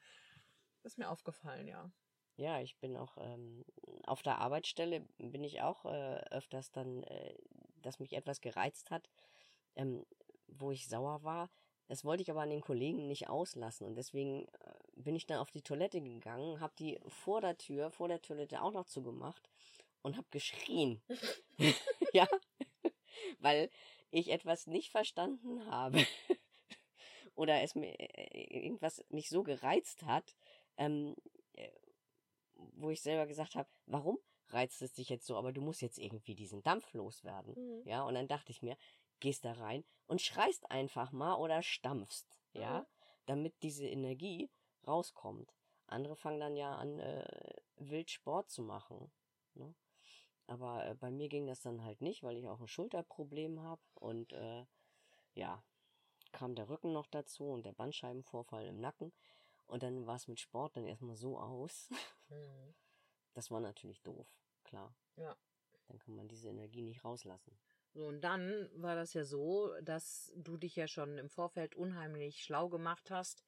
Das 0.83 0.93
ist 0.93 0.99
mir 0.99 1.11
aufgefallen, 1.11 1.69
ja. 1.69 1.91
Ja, 2.37 2.61
ich 2.61 2.79
bin 2.79 2.97
auch 2.97 3.19
ähm, 3.19 3.67
auf 4.05 4.23
der 4.23 4.39
Arbeitsstelle 4.39 5.01
bin 5.19 5.45
ich 5.45 5.61
auch 5.61 5.85
äh, 5.85 6.21
öfters 6.31 6.71
dann, 6.71 7.03
äh, 7.03 7.35
dass 7.83 7.99
mich 7.99 8.15
etwas 8.15 8.41
gereizt 8.41 8.91
hat, 8.91 9.11
ähm, 9.77 10.07
wo 10.47 10.71
ich 10.71 10.89
sauer 10.89 11.23
war 11.23 11.51
das 11.91 12.05
wollte 12.05 12.23
ich 12.23 12.31
aber 12.31 12.43
an 12.43 12.51
den 12.51 12.61
Kollegen 12.61 13.09
nicht 13.09 13.29
auslassen 13.29 13.85
und 13.85 13.97
deswegen 13.97 14.47
äh, 14.47 14.75
bin 14.95 15.17
ich 15.17 15.27
dann 15.27 15.39
auf 15.39 15.51
die 15.51 15.63
Toilette 15.63 16.01
gegangen, 16.01 16.61
habe 16.61 16.73
die 16.79 17.01
vor 17.09 17.41
der 17.41 17.59
Tür, 17.59 17.91
vor 17.91 18.07
der 18.07 18.23
Toilette 18.23 18.63
auch 18.63 18.73
noch 18.73 18.87
zugemacht 18.87 19.51
und 20.03 20.17
habe 20.17 20.29
geschrien. 20.31 21.03
ja, 22.13 22.29
weil 23.41 23.71
ich 24.13 24.31
etwas 24.31 24.69
nicht 24.69 24.91
verstanden 24.91 25.67
habe 25.67 26.07
oder 27.35 27.61
es 27.61 27.75
mir 27.75 27.93
äh, 27.99 28.59
irgendwas 28.65 29.05
mich 29.09 29.29
so 29.29 29.43
gereizt 29.43 30.05
hat, 30.05 30.37
ähm, 30.77 31.17
äh, 31.55 31.71
wo 32.55 32.91
ich 32.91 33.03
selber 33.03 33.27
gesagt 33.27 33.57
habe, 33.57 33.69
warum 33.87 34.17
reizt 34.53 34.81
es 34.83 34.93
dich 34.93 35.09
jetzt 35.09 35.27
so, 35.27 35.37
aber 35.37 35.53
du 35.53 35.61
musst 35.61 35.83
jetzt 35.83 35.99
irgendwie 35.99 36.35
diesen 36.35 36.63
Dampf 36.63 36.93
loswerden. 36.93 37.55
Mhm. 37.55 37.89
Ja, 37.89 38.03
und 38.05 38.15
dann 38.15 38.29
dachte 38.29 38.53
ich 38.53 38.63
mir, 38.63 38.77
gehst 39.21 39.45
da 39.45 39.53
rein 39.53 39.85
und 40.07 40.21
schreist 40.21 40.71
einfach 40.71 41.13
mal 41.13 41.35
oder 41.37 41.63
stampfst, 41.63 42.27
ja. 42.53 42.81
Mhm. 42.81 42.87
damit 43.27 43.63
diese 43.63 43.87
Energie 43.87 44.51
rauskommt. 44.87 45.53
Andere 45.87 46.17
fangen 46.17 46.41
dann 46.41 46.57
ja 46.57 46.77
an, 46.77 46.99
äh, 46.99 47.55
wild 47.77 48.11
Sport 48.11 48.51
zu 48.51 48.63
machen. 48.63 49.11
Ne? 49.55 49.75
Aber 50.47 50.87
äh, 50.87 50.95
bei 50.95 51.11
mir 51.11 51.29
ging 51.29 51.47
das 51.47 51.61
dann 51.61 51.85
halt 51.85 52.01
nicht, 52.01 52.23
weil 52.23 52.37
ich 52.37 52.49
auch 52.49 52.61
ein 52.61 52.69
Schulterproblem 52.69 53.63
habe 53.63 53.83
und 53.95 54.33
äh, 54.33 54.65
ja, 55.35 55.63
kam 56.33 56.55
der 56.55 56.69
Rücken 56.69 56.93
noch 56.93 57.07
dazu 57.07 57.45
und 57.45 57.65
der 57.65 57.73
Bandscheibenvorfall 57.73 58.67
im 58.67 58.81
Nacken. 58.81 59.13
Und 59.67 59.83
dann 59.83 60.07
war 60.07 60.17
es 60.17 60.27
mit 60.27 60.41
Sport 60.41 60.77
dann 60.77 60.87
erstmal 60.87 61.17
so 61.17 61.39
aus. 61.39 61.89
Mhm. 62.33 62.77
Das 63.35 63.51
war 63.51 63.59
natürlich 63.59 64.01
doof, 64.03 64.29
klar. 64.63 64.95
Ja. 65.17 65.37
Dann 65.89 65.99
kann 65.99 66.15
man 66.15 66.29
diese 66.29 66.49
Energie 66.49 66.83
nicht 66.83 67.05
rauslassen. 67.05 67.59
So, 67.93 68.07
und 68.07 68.21
dann 68.23 68.69
war 68.75 68.95
das 68.95 69.15
ja 69.15 69.25
so, 69.25 69.73
dass 69.83 70.33
du 70.37 70.57
dich 70.57 70.77
ja 70.77 70.87
schon 70.87 71.19
im 71.19 71.29
Vorfeld 71.29 71.75
unheimlich 71.75 72.45
schlau 72.45 72.69
gemacht 72.69 73.11
hast, 73.11 73.45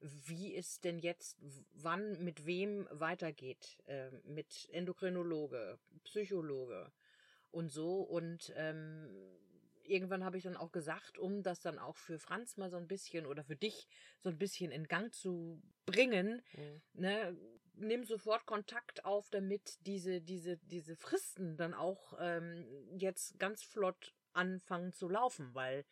wie 0.00 0.54
es 0.54 0.80
denn 0.80 0.98
jetzt, 0.98 1.38
wann, 1.72 2.22
mit 2.22 2.44
wem 2.44 2.88
weitergeht. 2.90 3.78
Äh, 3.86 4.10
mit 4.24 4.68
Endokrinologe, 4.72 5.78
Psychologe 6.04 6.92
und 7.50 7.70
so. 7.70 8.00
Und 8.02 8.52
ähm, 8.56 9.08
irgendwann 9.84 10.24
habe 10.24 10.38
ich 10.38 10.44
dann 10.44 10.56
auch 10.56 10.72
gesagt, 10.72 11.18
um 11.18 11.42
das 11.42 11.60
dann 11.60 11.78
auch 11.78 11.96
für 11.96 12.18
Franz 12.18 12.56
mal 12.56 12.70
so 12.70 12.76
ein 12.76 12.88
bisschen 12.88 13.26
oder 13.26 13.44
für 13.44 13.56
dich 13.56 13.86
so 14.18 14.28
ein 14.28 14.38
bisschen 14.38 14.70
in 14.72 14.88
Gang 14.88 15.14
zu 15.14 15.62
bringen, 15.86 16.42
mhm. 16.56 16.82
ne, 16.94 17.36
nimm 17.76 18.04
sofort 18.04 18.46
Kontakt 18.46 19.04
auf, 19.04 19.30
damit 19.30 19.78
diese, 19.86 20.20
diese, 20.20 20.56
diese 20.58 20.96
Fristen 20.96 21.56
dann 21.56 21.74
auch 21.74 22.14
ähm, 22.18 22.66
jetzt 22.96 23.38
ganz 23.38 23.62
flott 23.62 24.14
anfangen 24.32 24.92
zu 24.92 25.08
laufen, 25.08 25.54
weil 25.54 25.84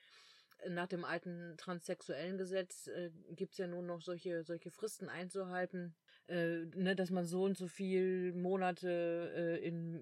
nach 0.68 0.86
dem 0.86 1.04
alten 1.04 1.56
transsexuellen 1.56 2.38
Gesetz 2.38 2.86
äh, 2.86 3.10
gibt 3.30 3.52
es 3.52 3.58
ja 3.58 3.66
nur 3.66 3.82
noch 3.82 4.00
solche, 4.00 4.44
solche 4.44 4.70
Fristen 4.70 5.08
einzuhalten, 5.08 5.94
äh, 6.28 6.64
ne, 6.74 6.94
dass 6.94 7.10
man 7.10 7.24
so 7.24 7.44
und 7.44 7.56
so 7.56 7.66
viel 7.66 8.32
Monate 8.32 9.32
äh, 9.34 9.66
in 9.66 10.00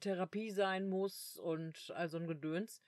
Therapie 0.00 0.50
sein 0.50 0.88
muss 0.88 1.36
und 1.36 1.92
also 1.94 2.18
ein 2.18 2.26
Gedöns. 2.26 2.82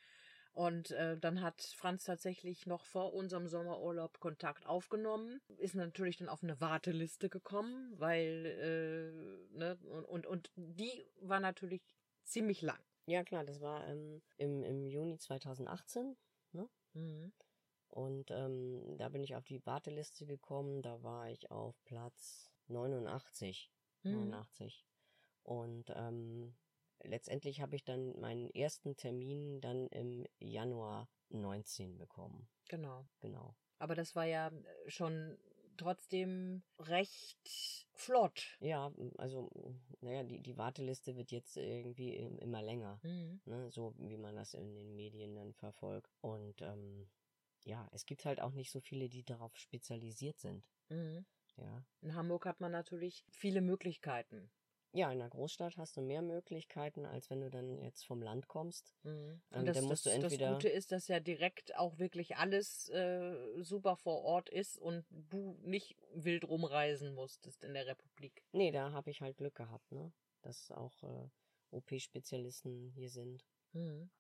Und 0.55 0.93
äh, 0.93 1.19
dann 1.19 1.43
hat 1.43 1.61
Franz 1.61 2.05
tatsächlich 2.05 2.65
noch 2.67 2.85
vor 2.85 3.13
unserem 3.13 3.49
Sommerurlaub 3.49 4.21
Kontakt 4.21 4.67
aufgenommen, 4.67 5.41
ist 5.59 5.75
natürlich 5.75 6.17
dann 6.17 6.29
auf 6.29 6.45
eine 6.45 6.61
Warteliste 6.61 7.29
gekommen, 7.29 7.93
weil, 7.99 8.47
äh, 9.53 9.59
ne, 9.59 9.77
und, 9.91 10.05
und, 10.05 10.27
und 10.27 10.53
die 10.55 11.05
war 11.21 11.41
natürlich 11.41 11.83
ziemlich 12.23 12.63
lang. 12.63 12.79
Ja, 13.07 13.25
klar, 13.25 13.45
das 13.45 13.61
war 13.61 13.87
ähm, 13.89 14.23
im, 14.37 14.63
im 14.63 14.87
Juni 14.87 15.19
2018. 15.19 16.17
Ne? 16.53 16.69
Mhm. 16.93 17.33
Und 17.89 18.31
ähm, 18.31 18.97
da 18.97 19.09
bin 19.09 19.25
ich 19.25 19.35
auf 19.35 19.45
die 19.45 19.65
Warteliste 19.67 20.25
gekommen, 20.25 20.83
da 20.83 21.03
war 21.03 21.31
ich 21.31 21.51
auf 21.51 21.75
Platz 21.85 22.53
89. 22.69 23.73
Mhm. 24.05 24.13
89. 24.13 24.87
Und 25.43 25.93
ähm, 25.95 26.55
letztendlich 27.03 27.61
habe 27.61 27.77
ich 27.77 27.85
dann 27.85 28.19
meinen 28.21 28.51
ersten 28.51 28.97
Termin 28.97 29.61
dann 29.61 29.89
im 29.89 30.27
Januar 30.39 31.09
19 31.31 31.99
bekommen. 31.99 32.49
Genau. 32.69 33.07
Genau. 33.21 33.55
Aber 33.79 33.95
das 33.95 34.15
war 34.15 34.25
ja 34.25 34.49
äh, 34.49 34.91
schon 34.91 35.37
trotzdem 35.77 36.63
recht 36.79 37.87
flott. 37.95 38.57
Ja, 38.61 38.93
also, 39.19 39.51
naja, 40.01 40.23
die, 40.23 40.41
die 40.41 40.57
Warteliste 40.57 41.17
wird 41.17 41.33
jetzt 41.33 41.57
irgendwie 41.57 42.15
immer 42.15 42.63
länger, 42.63 43.01
mhm. 43.03 43.41
ne, 43.45 43.71
so 43.71 43.95
wie 43.99 44.17
man 44.17 44.37
das 44.37 44.55
in 44.55 44.75
den 44.75 44.95
Medien 44.95 45.35
dann 45.35 45.53
verfolgt. 45.55 46.11
Und 46.21 46.63
ähm, 46.63 47.09
ja, 47.65 47.89
es 47.93 48.07
gibt 48.07 48.25
halt 48.25 48.41
auch 48.41 48.53
nicht 48.53 48.71
so 48.71 48.81
viele, 48.81 49.09
die 49.09 49.25
darauf 49.25 49.57
spezialisiert 49.57 50.39
sind. 50.39 50.65
Mhm. 50.89 51.25
Ja. 51.57 51.85
In 52.01 52.15
Hamburg 52.15 52.47
hat 52.47 52.61
man 52.61 52.73
natürlich 52.73 53.25
viele 53.31 53.61
Möglichkeiten. 53.61 54.51
Ja, 54.97 55.11
in 55.11 55.19
der 55.19 55.29
Großstadt 55.29 55.77
hast 55.77 55.97
du 55.97 56.03
mehr 56.03 56.23
Möglichkeiten, 56.23 57.05
als 57.05 57.29
wenn 57.29 57.41
du 57.41 57.51
dann 57.51 57.79
jetzt 57.79 58.07
vom 58.07 58.23
Land 58.23 58.47
kommst. 58.47 58.95
Mhm. 59.03 59.43
Und 59.51 59.59
ähm, 59.59 59.67
das, 59.67 59.77
dann 59.77 59.87
musst 59.87 60.07
das, 60.07 60.13
du 60.13 60.21
entweder 60.21 60.51
das 60.51 60.55
Gute 60.55 60.69
ist, 60.69 60.93
dass 60.93 61.09
ja 61.09 61.19
direkt 61.19 61.77
auch 61.77 61.99
wirklich 61.99 62.37
alles 62.37 62.89
äh, 62.91 63.37
super 63.65 63.97
vor 63.97 64.23
Ort 64.23 64.49
ist 64.49 64.79
und 64.79 65.05
du 65.11 65.59
nicht 65.63 65.97
wild 66.13 66.45
rumreisen 66.49 67.13
musstest 67.13 67.65
in 67.65 67.75
der 67.75 67.89
Republik. 67.89 68.45
Nee, 68.53 68.71
da 68.71 68.93
habe 68.93 69.11
ich 69.11 69.21
halt 69.21 69.37
Glück 69.37 69.57
gehabt, 69.57 69.91
ne? 69.91 70.13
Dass 70.43 70.71
auch 70.71 71.03
äh, 71.03 71.29
OP-Spezialisten 71.73 72.93
hier 72.95 73.11
sind, 73.11 73.45
mhm. 73.73 74.13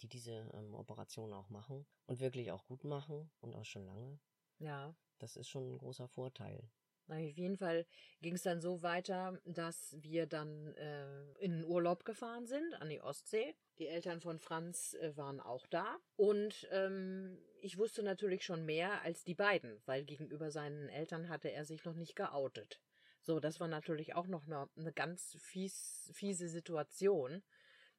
die 0.00 0.08
diese 0.08 0.50
ähm, 0.54 0.74
Operation 0.74 1.34
auch 1.34 1.50
machen 1.50 1.86
und 2.06 2.20
wirklich 2.20 2.52
auch 2.52 2.64
gut 2.64 2.84
machen 2.84 3.30
und 3.40 3.54
auch 3.54 3.66
schon 3.66 3.84
lange. 3.84 4.18
Ja. 4.58 4.94
Das 5.18 5.36
ist 5.36 5.50
schon 5.50 5.74
ein 5.74 5.78
großer 5.78 6.08
Vorteil. 6.08 6.70
Auf 7.08 7.36
jeden 7.38 7.56
Fall 7.56 7.86
ging 8.20 8.34
es 8.34 8.42
dann 8.42 8.60
so 8.60 8.82
weiter, 8.82 9.38
dass 9.44 9.96
wir 10.00 10.26
dann 10.26 10.74
äh, 10.74 11.22
in 11.40 11.52
den 11.52 11.64
Urlaub 11.64 12.04
gefahren 12.04 12.46
sind 12.46 12.74
an 12.74 12.88
die 12.88 13.00
Ostsee. 13.00 13.54
Die 13.78 13.86
Eltern 13.86 14.20
von 14.20 14.38
Franz 14.38 14.94
äh, 14.94 15.16
waren 15.16 15.40
auch 15.40 15.66
da. 15.66 15.98
Und 16.16 16.68
ähm, 16.70 17.38
ich 17.60 17.78
wusste 17.78 18.02
natürlich 18.02 18.44
schon 18.44 18.64
mehr 18.64 19.02
als 19.02 19.24
die 19.24 19.34
beiden, 19.34 19.80
weil 19.86 20.04
gegenüber 20.04 20.50
seinen 20.50 20.88
Eltern 20.88 21.28
hatte 21.28 21.50
er 21.50 21.64
sich 21.64 21.84
noch 21.84 21.94
nicht 21.94 22.16
geoutet. 22.16 22.80
So, 23.20 23.38
das 23.38 23.60
war 23.60 23.68
natürlich 23.68 24.14
auch 24.14 24.26
noch 24.26 24.46
eine, 24.46 24.68
eine 24.76 24.92
ganz 24.92 25.36
fies, 25.40 26.10
fiese 26.14 26.48
Situation. 26.48 27.42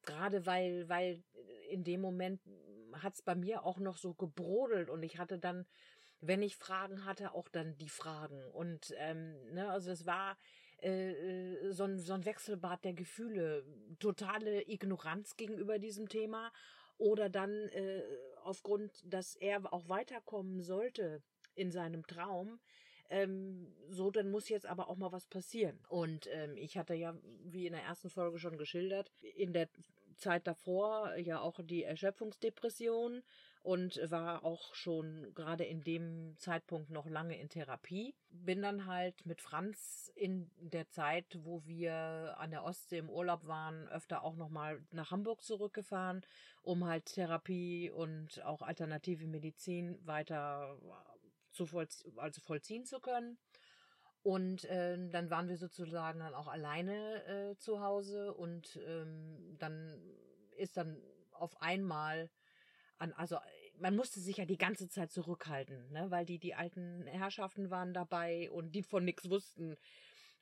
Gerade 0.02 0.44
weil, 0.44 0.88
weil 0.88 1.22
in 1.70 1.82
dem 1.82 2.02
Moment 2.02 2.42
hat 2.92 3.14
es 3.14 3.22
bei 3.22 3.34
mir 3.34 3.64
auch 3.64 3.78
noch 3.78 3.96
so 3.96 4.14
gebrodelt 4.14 4.90
und 4.90 5.02
ich 5.02 5.18
hatte 5.18 5.38
dann 5.38 5.66
wenn 6.26 6.42
ich 6.42 6.56
Fragen 6.56 7.04
hatte, 7.04 7.34
auch 7.34 7.48
dann 7.48 7.76
die 7.78 7.88
Fragen. 7.88 8.42
Und 8.52 8.94
ähm, 8.98 9.34
ne, 9.52 9.70
also 9.70 9.90
es 9.90 10.06
war 10.06 10.36
äh, 10.82 11.12
äh, 11.12 11.72
so, 11.72 11.84
ein, 11.84 11.98
so 11.98 12.12
ein 12.12 12.24
Wechselbad 12.24 12.84
der 12.84 12.92
Gefühle, 12.92 13.64
totale 13.98 14.68
Ignoranz 14.68 15.36
gegenüber 15.36 15.78
diesem 15.78 16.08
Thema 16.08 16.52
oder 16.98 17.28
dann 17.28 17.50
äh, 17.50 18.02
aufgrund, 18.42 19.02
dass 19.04 19.34
er 19.36 19.72
auch 19.72 19.88
weiterkommen 19.88 20.60
sollte 20.60 21.22
in 21.54 21.70
seinem 21.70 22.06
Traum, 22.06 22.60
ähm, 23.10 23.72
so, 23.88 24.10
dann 24.10 24.30
muss 24.30 24.48
jetzt 24.48 24.66
aber 24.66 24.88
auch 24.88 24.96
mal 24.96 25.12
was 25.12 25.26
passieren. 25.26 25.78
Und 25.88 26.28
ähm, 26.32 26.56
ich 26.56 26.76
hatte 26.76 26.94
ja, 26.94 27.14
wie 27.44 27.66
in 27.66 27.72
der 27.72 27.82
ersten 27.82 28.10
Folge 28.10 28.38
schon 28.38 28.56
geschildert, 28.56 29.10
in 29.20 29.52
der 29.52 29.68
Zeit 30.16 30.46
davor 30.46 31.14
ja 31.16 31.40
auch 31.40 31.60
die 31.62 31.82
Erschöpfungsdepression 31.82 33.22
und 33.64 33.98
war 34.10 34.44
auch 34.44 34.74
schon 34.74 35.32
gerade 35.34 35.64
in 35.64 35.82
dem 35.82 36.36
Zeitpunkt 36.36 36.90
noch 36.90 37.06
lange 37.06 37.40
in 37.40 37.48
Therapie. 37.48 38.14
Bin 38.28 38.60
dann 38.60 38.84
halt 38.84 39.24
mit 39.24 39.40
Franz 39.40 40.12
in 40.14 40.50
der 40.58 40.90
Zeit, 40.90 41.38
wo 41.44 41.64
wir 41.64 42.34
an 42.36 42.50
der 42.50 42.62
Ostsee 42.62 42.98
im 42.98 43.08
Urlaub 43.08 43.46
waren, 43.46 43.88
öfter 43.88 44.22
auch 44.22 44.36
nochmal 44.36 44.82
nach 44.90 45.10
Hamburg 45.10 45.42
zurückgefahren, 45.42 46.20
um 46.62 46.84
halt 46.84 47.06
Therapie 47.06 47.90
und 47.90 48.44
auch 48.44 48.60
alternative 48.60 49.26
Medizin 49.26 49.98
weiter 50.06 50.78
zu 51.50 51.64
vollzie 51.64 52.12
also 52.18 52.42
vollziehen 52.42 52.84
zu 52.84 53.00
können. 53.00 53.38
Und 54.22 54.66
äh, 54.66 55.08
dann 55.08 55.30
waren 55.30 55.48
wir 55.48 55.56
sozusagen 55.56 56.18
dann 56.18 56.34
auch 56.34 56.48
alleine 56.48 57.24
äh, 57.24 57.56
zu 57.56 57.80
Hause 57.80 58.34
und 58.34 58.78
ähm, 58.86 59.56
dann 59.58 59.98
ist 60.58 60.76
dann 60.76 61.00
auf 61.32 61.62
einmal 61.62 62.28
an, 62.98 63.12
also 63.14 63.38
man 63.78 63.96
musste 63.96 64.20
sich 64.20 64.36
ja 64.36 64.44
die 64.44 64.58
ganze 64.58 64.88
Zeit 64.88 65.12
zurückhalten, 65.12 65.90
ne, 65.90 66.10
weil 66.10 66.24
die, 66.24 66.38
die 66.38 66.54
alten 66.54 67.06
Herrschaften 67.06 67.70
waren 67.70 67.92
dabei 67.92 68.50
und 68.50 68.72
die 68.72 68.82
von 68.82 69.04
nichts 69.04 69.28
wussten. 69.28 69.76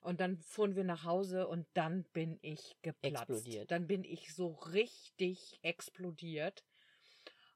Und 0.01 0.19
dann 0.19 0.37
fuhren 0.37 0.75
wir 0.75 0.83
nach 0.83 1.05
Hause 1.05 1.47
und 1.47 1.65
dann 1.73 2.03
bin 2.11 2.37
ich 2.41 2.75
geplatzt. 2.81 3.29
Explodiert. 3.29 3.71
Dann 3.71 3.87
bin 3.87 4.03
ich 4.03 4.33
so 4.33 4.47
richtig 4.49 5.59
explodiert. 5.61 6.63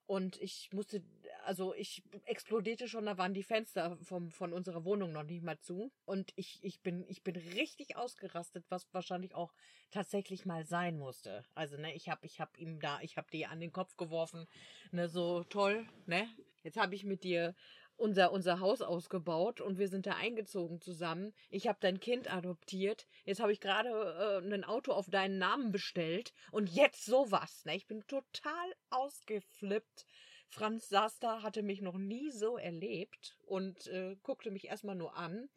Und 0.06 0.42
ich 0.42 0.72
musste, 0.72 1.04
also 1.48 1.74
ich 1.74 2.04
explodierte 2.26 2.90
schon, 2.90 3.06
da 3.06 3.18
waren 3.18 3.34
die 3.34 3.44
Fenster 3.44 3.98
vom, 4.02 4.32
von 4.32 4.52
unserer 4.52 4.84
Wohnung 4.84 5.14
noch 5.14 5.24
nicht 5.24 5.44
mal 5.44 5.58
zu. 5.60 5.92
Und 6.04 6.34
ich, 6.36 6.60
ich 6.62 6.82
bin, 6.82 7.06
ich 7.08 7.24
bin 7.24 7.38
richtig 7.38 7.96
ausgerastet, 7.96 8.66
was 8.70 8.86
wahrscheinlich 8.94 9.34
auch 9.34 9.54
tatsächlich 9.90 10.46
mal 10.46 10.66
sein 10.66 10.98
musste. 10.98 11.46
Also, 11.56 11.78
ne, 11.78 11.96
ich 11.96 12.10
hab, 12.10 12.26
ich 12.26 12.42
hab 12.42 12.58
ihm 12.58 12.82
da, 12.82 13.00
ich 13.02 13.16
hab 13.16 13.32
die 13.32 13.46
an 13.46 13.62
den 13.62 13.72
Kopf 13.72 13.96
geworfen, 13.96 14.46
ne, 14.92 15.08
so 15.08 15.46
toll, 15.46 15.88
ne. 16.06 16.28
Jetzt 16.64 16.78
habe 16.78 16.96
ich 16.96 17.06
mit 17.06 17.24
dir 17.24 17.56
unser, 17.96 18.34
unser 18.34 18.60
Haus 18.60 18.82
ausgebaut 18.82 19.62
und 19.62 19.78
wir 19.80 19.88
sind 19.88 20.06
da 20.06 20.16
eingezogen 20.16 20.82
zusammen. 20.82 21.34
Ich 21.50 21.68
habe 21.68 21.80
dein 21.80 22.02
Kind 22.02 22.32
adoptiert. 22.32 23.08
Jetzt 23.24 23.40
habe 23.40 23.54
ich 23.54 23.62
gerade 23.62 24.42
äh, 24.46 24.54
ein 24.54 24.66
Auto 24.66 24.92
auf 24.92 25.10
deinen 25.10 25.38
Namen 25.38 25.72
bestellt 25.72 26.34
und 26.52 26.70
jetzt 26.70 27.06
sowas. 27.06 27.64
Ne? 27.64 27.76
Ich 27.78 27.88
bin 27.88 28.06
total 28.06 28.74
ausgeflippt. 28.90 30.06
Franz 30.50 30.90
saß 30.90 31.20
da, 31.20 31.44
hatte 31.44 31.62
mich 31.62 31.82
noch 31.82 31.98
nie 31.98 32.32
so 32.32 32.58
erlebt 32.58 33.38
und 33.46 33.88
äh, 33.88 34.16
guckte 34.24 34.52
mich 34.52 34.66
erstmal 34.66 34.96
nur 34.96 35.16
an. 35.16 35.50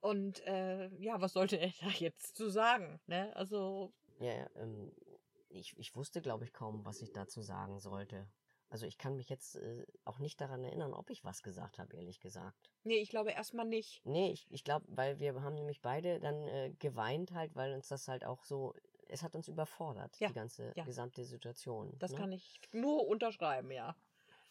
Und 0.00 0.44
äh, 0.46 0.88
ja, 0.98 1.20
was 1.20 1.32
sollte 1.32 1.56
er 1.56 1.72
da 1.80 1.88
jetzt 1.88 2.36
zu 2.36 2.48
sagen? 2.48 3.00
Ne? 3.06 3.34
Also. 3.36 3.92
Ja, 4.20 4.48
ähm, 4.56 4.92
ich, 5.48 5.76
ich 5.78 5.94
wusste, 5.96 6.20
glaube 6.20 6.44
ich, 6.44 6.52
kaum, 6.52 6.84
was 6.84 7.02
ich 7.02 7.12
dazu 7.12 7.42
sagen 7.42 7.78
sollte. 7.80 8.28
Also 8.68 8.86
ich 8.86 8.98
kann 8.98 9.16
mich 9.16 9.28
jetzt 9.28 9.56
äh, 9.56 9.86
auch 10.04 10.18
nicht 10.18 10.40
daran 10.40 10.64
erinnern, 10.64 10.92
ob 10.92 11.10
ich 11.10 11.24
was 11.24 11.42
gesagt 11.42 11.78
habe, 11.78 11.94
ehrlich 11.94 12.20
gesagt. 12.20 12.70
Nee, 12.82 12.98
ich 12.98 13.10
glaube 13.10 13.30
erstmal 13.30 13.64
nicht. 13.64 14.04
Nee, 14.04 14.32
ich, 14.32 14.50
ich 14.50 14.64
glaube, 14.64 14.84
weil 14.88 15.20
wir 15.20 15.40
haben 15.40 15.54
nämlich 15.54 15.82
beide 15.82 16.18
dann 16.18 16.48
äh, 16.48 16.72
geweint 16.78 17.32
halt, 17.32 17.54
weil 17.54 17.74
uns 17.74 17.88
das 17.88 18.08
halt 18.08 18.24
auch 18.24 18.44
so, 18.44 18.74
es 19.08 19.22
hat 19.22 19.36
uns 19.36 19.46
überfordert, 19.46 20.18
Ja, 20.18 20.28
die 20.28 20.34
ganze 20.34 20.72
ja. 20.74 20.84
gesamte 20.84 21.24
Situation. 21.24 21.96
Das 21.98 22.12
ne? 22.12 22.18
kann 22.18 22.32
ich 22.32 22.60
nur 22.72 23.06
unterschreiben, 23.06 23.70
ja. 23.70 23.94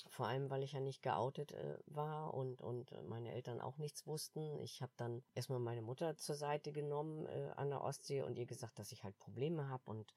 Vor 0.07 0.27
allem, 0.27 0.49
weil 0.49 0.63
ich 0.63 0.73
ja 0.73 0.79
nicht 0.79 1.01
geoutet 1.01 1.51
äh, 1.53 1.77
war 1.87 2.33
und, 2.33 2.61
und 2.61 2.91
äh, 2.91 3.01
meine 3.03 3.33
Eltern 3.33 3.59
auch 3.59 3.77
nichts 3.77 4.05
wussten. 4.05 4.59
Ich 4.59 4.81
habe 4.81 4.91
dann 4.97 5.23
erstmal 5.33 5.59
meine 5.59 5.81
Mutter 5.81 6.15
zur 6.15 6.35
Seite 6.35 6.71
genommen 6.71 7.25
äh, 7.25 7.51
an 7.55 7.69
der 7.69 7.81
Ostsee 7.81 8.21
und 8.21 8.37
ihr 8.37 8.45
gesagt, 8.45 8.77
dass 8.77 8.91
ich 8.91 9.03
halt 9.03 9.17
Probleme 9.17 9.67
habe 9.67 9.83
und 9.89 10.13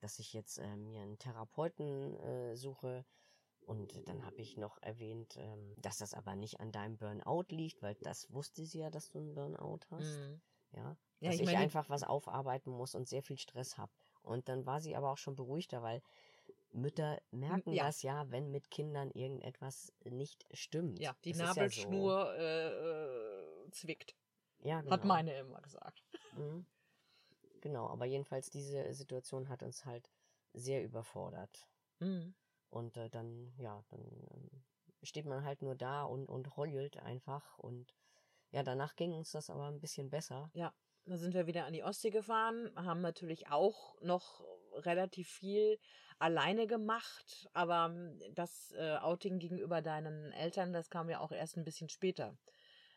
dass 0.00 0.18
ich 0.18 0.32
jetzt 0.32 0.58
äh, 0.58 0.76
mir 0.76 1.02
einen 1.02 1.18
Therapeuten 1.18 2.14
äh, 2.20 2.56
suche. 2.56 3.04
Und 3.66 4.06
dann 4.08 4.26
habe 4.26 4.42
ich 4.42 4.58
noch 4.58 4.76
erwähnt, 4.82 5.36
ähm, 5.38 5.74
dass 5.78 5.96
das 5.96 6.12
aber 6.12 6.36
nicht 6.36 6.60
an 6.60 6.70
deinem 6.70 6.98
Burnout 6.98 7.46
liegt, 7.48 7.82
weil 7.82 7.94
das 8.02 8.30
wusste 8.32 8.66
sie 8.66 8.80
ja, 8.80 8.90
dass 8.90 9.08
du 9.08 9.18
einen 9.18 9.34
Burnout 9.34 9.80
hast. 9.90 10.18
Mhm. 10.18 10.40
Ja, 10.72 10.82
Ja, 11.20 11.28
dass 11.30 11.36
ich 11.36 11.40
ich, 11.40 11.46
meine- 11.46 11.58
einfach 11.58 11.88
was 11.88 12.02
aufarbeiten 12.02 12.70
muss 12.70 12.94
und 12.94 13.08
sehr 13.08 13.22
viel 13.22 13.38
Stress 13.38 13.78
habe. 13.78 13.92
Und 14.22 14.48
dann 14.50 14.66
war 14.66 14.80
sie 14.80 14.94
aber 14.96 15.10
auch 15.10 15.16
schon 15.18 15.34
beruhigter, 15.34 15.82
weil 15.82 16.02
Mütter 16.74 17.20
merken 17.30 17.72
ja. 17.72 17.86
das 17.86 18.02
ja, 18.02 18.30
wenn 18.30 18.50
mit 18.50 18.70
Kindern 18.70 19.10
irgendetwas 19.12 19.92
nicht 20.04 20.44
stimmt. 20.52 20.98
Ja, 20.98 21.16
die 21.24 21.32
Das 21.32 21.56
Nabelschnur 21.56 22.34
äh, 22.36 22.68
äh, 22.68 23.70
zwickt, 23.70 24.16
Ja, 24.60 24.80
so. 24.82 24.86
ja, 24.86 24.92
hat 24.92 25.02
genau. 25.02 25.14
meine 25.14 25.38
immer 25.38 25.60
gesagt. 25.62 26.04
Mhm. 26.36 26.66
Genau, 27.60 27.88
aber 27.88 28.04
jedenfalls 28.04 28.50
diese 28.50 28.92
Situation 28.92 29.48
hat 29.48 29.62
uns 29.62 29.84
halt 29.84 30.10
sehr 30.52 30.82
überfordert. 30.82 31.66
Mhm. 32.00 32.34
Und 32.70 32.96
äh, 32.96 33.08
dann, 33.08 33.54
ja, 33.56 33.82
dann 33.88 34.00
ähm, 34.00 34.50
steht 35.02 35.26
man 35.26 35.44
halt 35.44 35.62
nur 35.62 35.76
da 35.76 36.04
und, 36.04 36.28
und 36.28 36.56
heult 36.56 36.96
einfach. 36.98 37.58
Und 37.58 37.94
ja, 38.50 38.62
danach 38.62 38.96
ging 38.96 39.12
uns 39.12 39.30
das 39.30 39.48
aber 39.48 39.68
ein 39.68 39.80
bisschen 39.80 40.10
besser. 40.10 40.50
Ja, 40.54 40.74
da 41.06 41.16
sind 41.16 41.34
wir 41.34 41.46
wieder 41.46 41.66
an 41.66 41.72
die 41.72 41.84
Ostsee 41.84 42.10
gefahren, 42.10 42.72
haben 42.74 43.00
natürlich 43.00 43.48
auch 43.48 44.00
noch 44.00 44.44
relativ 44.72 45.28
viel 45.28 45.78
alleine 46.18 46.66
gemacht, 46.66 47.48
aber 47.52 47.92
ähm, 47.92 48.20
das 48.34 48.72
äh, 48.76 48.96
Outing 48.96 49.38
gegenüber 49.38 49.82
deinen 49.82 50.32
Eltern, 50.32 50.72
das 50.72 50.90
kam 50.90 51.08
ja 51.10 51.20
auch 51.20 51.32
erst 51.32 51.56
ein 51.56 51.64
bisschen 51.64 51.88
später. 51.88 52.36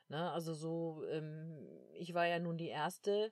Ne? 0.10 0.32
Also 0.32 0.53
so, 0.53 1.03
ähm, 1.10 1.67
ich 1.93 2.13
war 2.13 2.25
ja 2.25 2.39
nun 2.39 2.58
die 2.58 2.69
Erste 2.69 3.32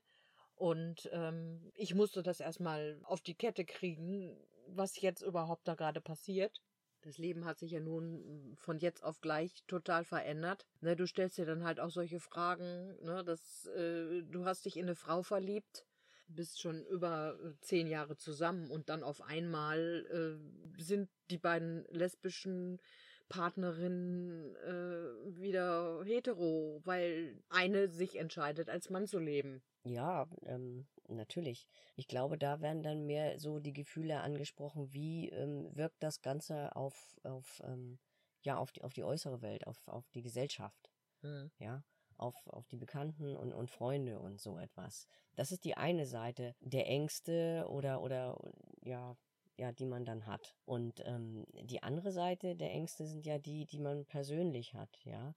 und 0.55 1.09
ähm, 1.11 1.71
ich 1.75 1.95
musste 1.95 2.23
das 2.23 2.39
erstmal 2.39 2.99
auf 3.03 3.21
die 3.21 3.35
Kette 3.35 3.65
kriegen, 3.65 4.37
was 4.67 4.99
jetzt 5.01 5.21
überhaupt 5.21 5.67
da 5.67 5.75
gerade 5.75 6.01
passiert. 6.01 6.61
Das 7.01 7.19
Leben 7.19 7.45
hat 7.45 7.59
sich 7.59 7.71
ja 7.71 7.79
nun 7.79 8.55
von 8.57 8.79
jetzt 8.79 9.03
auf 9.03 9.21
gleich 9.21 9.63
total 9.67 10.03
verändert. 10.03 10.65
Ne, 10.81 10.95
du 10.95 11.05
stellst 11.05 11.37
dir 11.37 11.45
dann 11.45 11.63
halt 11.63 11.79
auch 11.79 11.91
solche 11.91 12.19
Fragen, 12.19 12.97
ne, 13.03 13.23
dass 13.23 13.67
äh, 13.67 14.23
du 14.23 14.45
hast 14.45 14.65
dich 14.65 14.75
in 14.75 14.85
eine 14.85 14.95
Frau 14.95 15.21
verliebt, 15.21 15.85
bist 16.27 16.61
schon 16.61 16.85
über 16.85 17.37
äh, 17.39 17.53
zehn 17.61 17.87
Jahre 17.87 18.17
zusammen 18.17 18.69
und 18.71 18.89
dann 18.89 19.03
auf 19.03 19.21
einmal 19.21 20.05
äh, 20.77 20.81
sind 20.81 21.09
die 21.29 21.37
beiden 21.37 21.85
lesbischen 21.89 22.79
Partnerinnen 23.29 24.55
äh, 24.57 25.39
wieder 25.39 26.03
hetero, 26.05 26.81
weil 26.83 27.41
eine 27.49 27.89
sich 27.89 28.17
entscheidet, 28.17 28.69
als 28.69 28.89
Mann 28.89 29.07
zu 29.07 29.19
leben. 29.19 29.63
Ja, 29.83 30.27
ähm, 30.43 30.87
natürlich. 31.07 31.67
Ich 31.95 32.07
glaube, 32.07 32.37
da 32.37 32.61
werden 32.61 32.83
dann 32.83 33.05
mehr 33.05 33.39
so 33.39 33.59
die 33.59 33.73
Gefühle 33.73 34.21
angesprochen, 34.21 34.93
wie 34.93 35.29
ähm, 35.29 35.69
wirkt 35.75 36.01
das 36.03 36.21
Ganze 36.21 36.75
auf, 36.75 37.17
auf, 37.23 37.61
ähm, 37.65 37.99
ja, 38.43 38.57
auf 38.57 38.71
die, 38.71 38.83
auf 38.83 38.93
die 38.93 39.03
äußere 39.03 39.41
Welt, 39.41 39.65
auf, 39.65 39.87
auf 39.87 40.09
die 40.11 40.21
Gesellschaft. 40.21 40.91
ja, 41.57 41.83
auf, 42.17 42.35
auf 42.47 42.67
die 42.67 42.77
Bekannten 42.77 43.35
und, 43.35 43.53
und 43.53 43.69
Freunde 43.69 44.19
und 44.19 44.39
so 44.39 44.57
etwas. 44.57 45.07
Das 45.35 45.51
ist 45.51 45.65
die 45.65 45.77
eine 45.77 46.05
Seite 46.05 46.55
der 46.61 46.87
Ängste 46.87 47.65
oder, 47.69 48.01
oder, 48.01 48.37
ja, 48.81 49.15
ja, 49.57 49.71
die 49.71 49.85
man 49.85 50.05
dann 50.05 50.25
hat. 50.25 50.55
Und 50.65 51.01
ähm, 51.05 51.45
die 51.63 51.83
andere 51.83 52.11
Seite 52.11 52.55
der 52.55 52.71
Ängste 52.71 53.05
sind 53.05 53.25
ja 53.25 53.37
die, 53.37 53.65
die 53.65 53.79
man 53.79 54.05
persönlich 54.05 54.73
hat, 54.73 54.99
ja. 55.05 55.33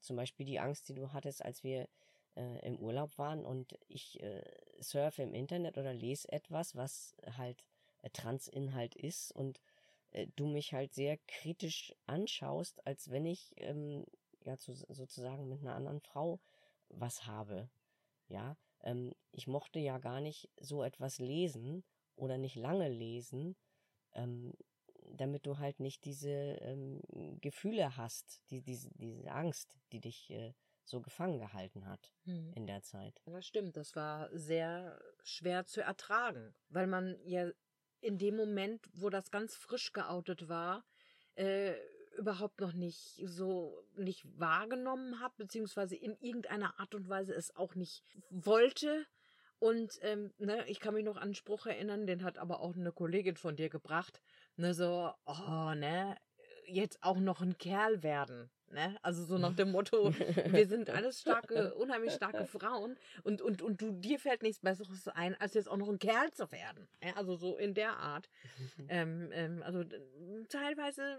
Zum 0.00 0.16
Beispiel 0.16 0.44
die 0.46 0.58
Angst, 0.58 0.88
die 0.88 0.94
du 0.94 1.12
hattest, 1.12 1.44
als 1.44 1.62
wir 1.62 1.88
äh, 2.36 2.66
im 2.66 2.78
Urlaub 2.78 3.18
waren 3.18 3.44
und 3.44 3.78
ich 3.88 4.20
äh, 4.22 4.42
surfe 4.80 5.22
im 5.22 5.34
Internet 5.34 5.78
oder 5.78 5.94
lese 5.94 6.30
etwas, 6.32 6.74
was 6.74 7.14
halt 7.36 7.64
äh, 8.02 8.10
Transinhalt 8.10 8.94
ist 8.96 9.32
und 9.32 9.60
äh, 10.10 10.26
du 10.36 10.46
mich 10.46 10.72
halt 10.74 10.92
sehr 10.94 11.18
kritisch 11.26 11.94
anschaust, 12.06 12.86
als 12.86 13.10
wenn 13.10 13.26
ich 13.26 13.52
ähm, 13.56 14.04
ja 14.44 14.58
zu, 14.58 14.72
sozusagen 14.74 15.48
mit 15.48 15.60
einer 15.60 15.74
anderen 15.74 16.00
Frau 16.00 16.40
was 16.88 17.26
habe. 17.26 17.70
Ja, 18.28 18.56
ähm, 18.82 19.12
ich 19.32 19.46
mochte 19.46 19.78
ja 19.78 19.98
gar 19.98 20.20
nicht 20.20 20.50
so 20.60 20.82
etwas 20.82 21.18
lesen 21.18 21.84
oder 22.16 22.38
nicht 22.38 22.56
lange 22.56 22.88
lesen, 22.88 23.56
ähm, 24.14 24.54
damit 25.14 25.46
du 25.46 25.58
halt 25.58 25.80
nicht 25.80 26.04
diese 26.04 26.30
ähm, 26.30 27.00
Gefühle 27.40 27.96
hast, 27.96 28.42
die, 28.50 28.62
diese, 28.62 28.90
diese 28.94 29.30
Angst, 29.32 29.78
die 29.92 30.00
dich 30.00 30.30
äh, 30.30 30.54
so 30.84 31.00
gefangen 31.00 31.38
gehalten 31.38 31.86
hat 31.86 32.12
Mhm. 32.24 32.52
in 32.54 32.66
der 32.66 32.82
Zeit. 32.82 33.20
Das 33.26 33.46
stimmt, 33.46 33.76
das 33.76 33.94
war 33.96 34.28
sehr 34.32 35.00
schwer 35.22 35.64
zu 35.64 35.80
ertragen, 35.80 36.54
weil 36.68 36.86
man 36.86 37.18
ja 37.24 37.50
in 38.00 38.18
dem 38.18 38.36
Moment, 38.36 38.88
wo 38.94 39.10
das 39.10 39.30
ganz 39.30 39.54
frisch 39.54 39.92
geoutet 39.92 40.48
war, 40.48 40.84
äh, 41.34 41.74
überhaupt 42.16 42.60
noch 42.60 42.72
nicht 42.72 43.22
so 43.24 43.84
nicht 43.96 44.24
wahrgenommen 44.38 45.20
hat, 45.20 45.36
beziehungsweise 45.36 45.96
in 45.96 46.16
irgendeiner 46.20 46.78
Art 46.78 46.94
und 46.94 47.08
Weise 47.08 47.34
es 47.34 47.54
auch 47.56 47.74
nicht 47.74 48.02
wollte. 48.30 49.06
Und 49.58 49.98
ähm, 50.02 50.32
ne, 50.38 50.64
ich 50.66 50.80
kann 50.80 50.94
mich 50.94 51.04
noch 51.04 51.16
an 51.16 51.22
einen 51.22 51.34
Spruch 51.34 51.66
erinnern, 51.66 52.06
den 52.06 52.24
hat 52.24 52.36
aber 52.36 52.60
auch 52.60 52.74
eine 52.74 52.90
Kollegin 52.90 53.36
von 53.36 53.54
dir 53.54 53.68
gebracht. 53.68 54.20
Ne, 54.56 54.74
so, 54.74 55.12
oh, 55.24 55.74
ne, 55.74 56.16
jetzt 56.66 57.02
auch 57.02 57.18
noch 57.18 57.40
ein 57.40 57.58
Kerl 57.58 58.02
werden. 58.02 58.50
Ne? 58.72 58.96
Also 59.02 59.22
so 59.24 59.36
nach 59.36 59.54
dem 59.54 59.70
Motto, 59.70 60.12
wir 60.46 60.66
sind 60.66 60.88
alles 60.88 61.20
starke, 61.20 61.74
unheimlich 61.74 62.14
starke 62.14 62.46
Frauen 62.46 62.96
und, 63.22 63.42
und, 63.42 63.60
und 63.60 63.82
du, 63.82 63.92
dir 63.92 64.18
fällt 64.18 64.42
nichts 64.42 64.60
Besseres 64.60 65.08
ein, 65.08 65.38
als 65.40 65.52
jetzt 65.54 65.68
auch 65.68 65.76
noch 65.76 65.90
ein 65.90 65.98
Kerl 65.98 66.32
zu 66.32 66.50
werden. 66.50 66.88
Ja, 67.04 67.14
also 67.16 67.36
so 67.36 67.56
in 67.56 67.74
der 67.74 67.96
Art. 67.96 68.28
Ähm, 68.88 69.30
ähm, 69.32 69.62
also 69.62 69.84
teilweise 70.48 71.18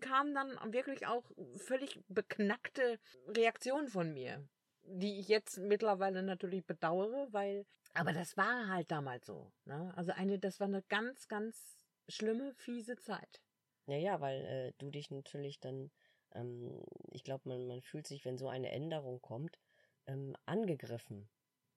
kamen 0.00 0.34
dann 0.34 0.72
wirklich 0.72 1.06
auch 1.06 1.24
völlig 1.56 2.00
beknackte 2.08 2.98
Reaktionen 3.28 3.88
von 3.88 4.12
mir, 4.12 4.46
die 4.84 5.18
ich 5.18 5.28
jetzt 5.28 5.58
mittlerweile 5.58 6.22
natürlich 6.22 6.64
bedauere, 6.64 7.28
weil, 7.32 7.66
aber 7.94 8.12
das 8.12 8.36
war 8.36 8.68
halt 8.68 8.90
damals 8.90 9.26
so. 9.26 9.52
Ne? 9.64 9.92
Also 9.96 10.12
eine, 10.12 10.38
das 10.38 10.60
war 10.60 10.66
eine 10.66 10.82
ganz, 10.82 11.28
ganz 11.28 11.86
schlimme, 12.08 12.54
fiese 12.54 12.96
Zeit. 12.96 13.42
Ja, 13.86 13.96
ja, 13.96 14.20
weil 14.20 14.44
äh, 14.44 14.72
du 14.78 14.90
dich 14.90 15.10
natürlich 15.10 15.60
dann, 15.60 15.90
ähm, 16.34 16.82
ich 17.10 17.24
glaube, 17.24 17.48
man, 17.48 17.66
man 17.66 17.82
fühlt 17.82 18.06
sich, 18.06 18.24
wenn 18.24 18.38
so 18.38 18.48
eine 18.48 18.70
Änderung 18.70 19.20
kommt, 19.20 19.58
ähm, 20.06 20.36
angegriffen. 20.46 21.28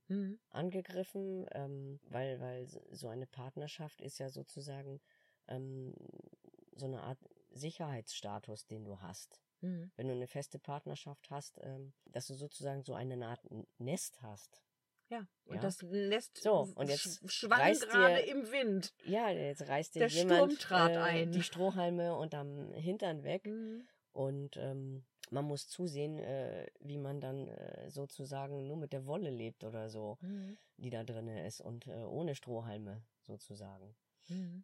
Mhm. 0.07 0.39
Angegriffen, 0.49 1.47
ähm, 1.51 1.99
weil, 2.09 2.39
weil 2.39 2.67
so 2.67 3.07
eine 3.07 3.25
Partnerschaft 3.25 4.01
ist 4.01 4.19
ja 4.19 4.29
sozusagen 4.29 5.01
ähm, 5.47 5.95
so 6.75 6.85
eine 6.85 7.01
Art 7.01 7.19
Sicherheitsstatus, 7.55 8.65
den 8.67 8.83
du 8.85 8.99
hast. 9.01 9.39
Mhm. 9.61 9.91
Wenn 9.95 10.07
du 10.07 10.13
eine 10.13 10.27
feste 10.27 10.59
Partnerschaft 10.59 11.29
hast, 11.29 11.59
ähm, 11.63 11.93
dass 12.05 12.27
du 12.27 12.35
sozusagen 12.35 12.83
so 12.83 12.93
eine 12.93 13.25
Art 13.25 13.41
Nest 13.79 14.21
hast. 14.21 14.61
Ja, 15.09 15.27
und 15.45 15.55
Ja. 15.55 15.61
das 15.61 15.81
Nest 15.83 16.37
So, 16.41 16.67
und 16.75 16.89
jetzt 16.89 17.05
sch- 17.05 17.29
schwang 17.29 17.73
gerade 17.73 18.23
dir- 18.23 18.27
im 18.31 18.51
Wind. 18.51 18.93
Ja, 19.05 19.29
jetzt 19.29 19.67
reißt 19.67 19.95
dir 19.95 19.99
Der 19.99 20.07
jemand 20.09 20.53
Sturm 20.53 20.89
äh, 20.89 20.97
ein. 20.97 21.31
die 21.31 21.43
Strohhalme 21.43 22.15
unterm 22.15 22.73
Hintern 22.73 23.23
weg. 23.23 23.45
Mhm. 23.45 23.87
Und 24.13 24.57
ähm, 24.57 25.05
man 25.29 25.45
muss 25.45 25.67
zusehen, 25.67 26.17
äh, 26.19 26.67
wie 26.79 26.97
man 26.97 27.19
dann 27.21 27.47
äh, 27.47 27.89
sozusagen 27.89 28.65
nur 28.67 28.77
mit 28.77 28.93
der 28.93 29.05
Wolle 29.05 29.29
lebt 29.29 29.63
oder 29.63 29.89
so, 29.89 30.17
Mhm. 30.21 30.57
die 30.77 30.89
da 30.89 31.03
drin 31.03 31.27
ist 31.27 31.61
und 31.61 31.85
äh, 31.87 31.91
ohne 31.91 32.33
Strohhalme 32.35 33.03
sozusagen. 33.21 33.95
Mhm. 34.29 34.63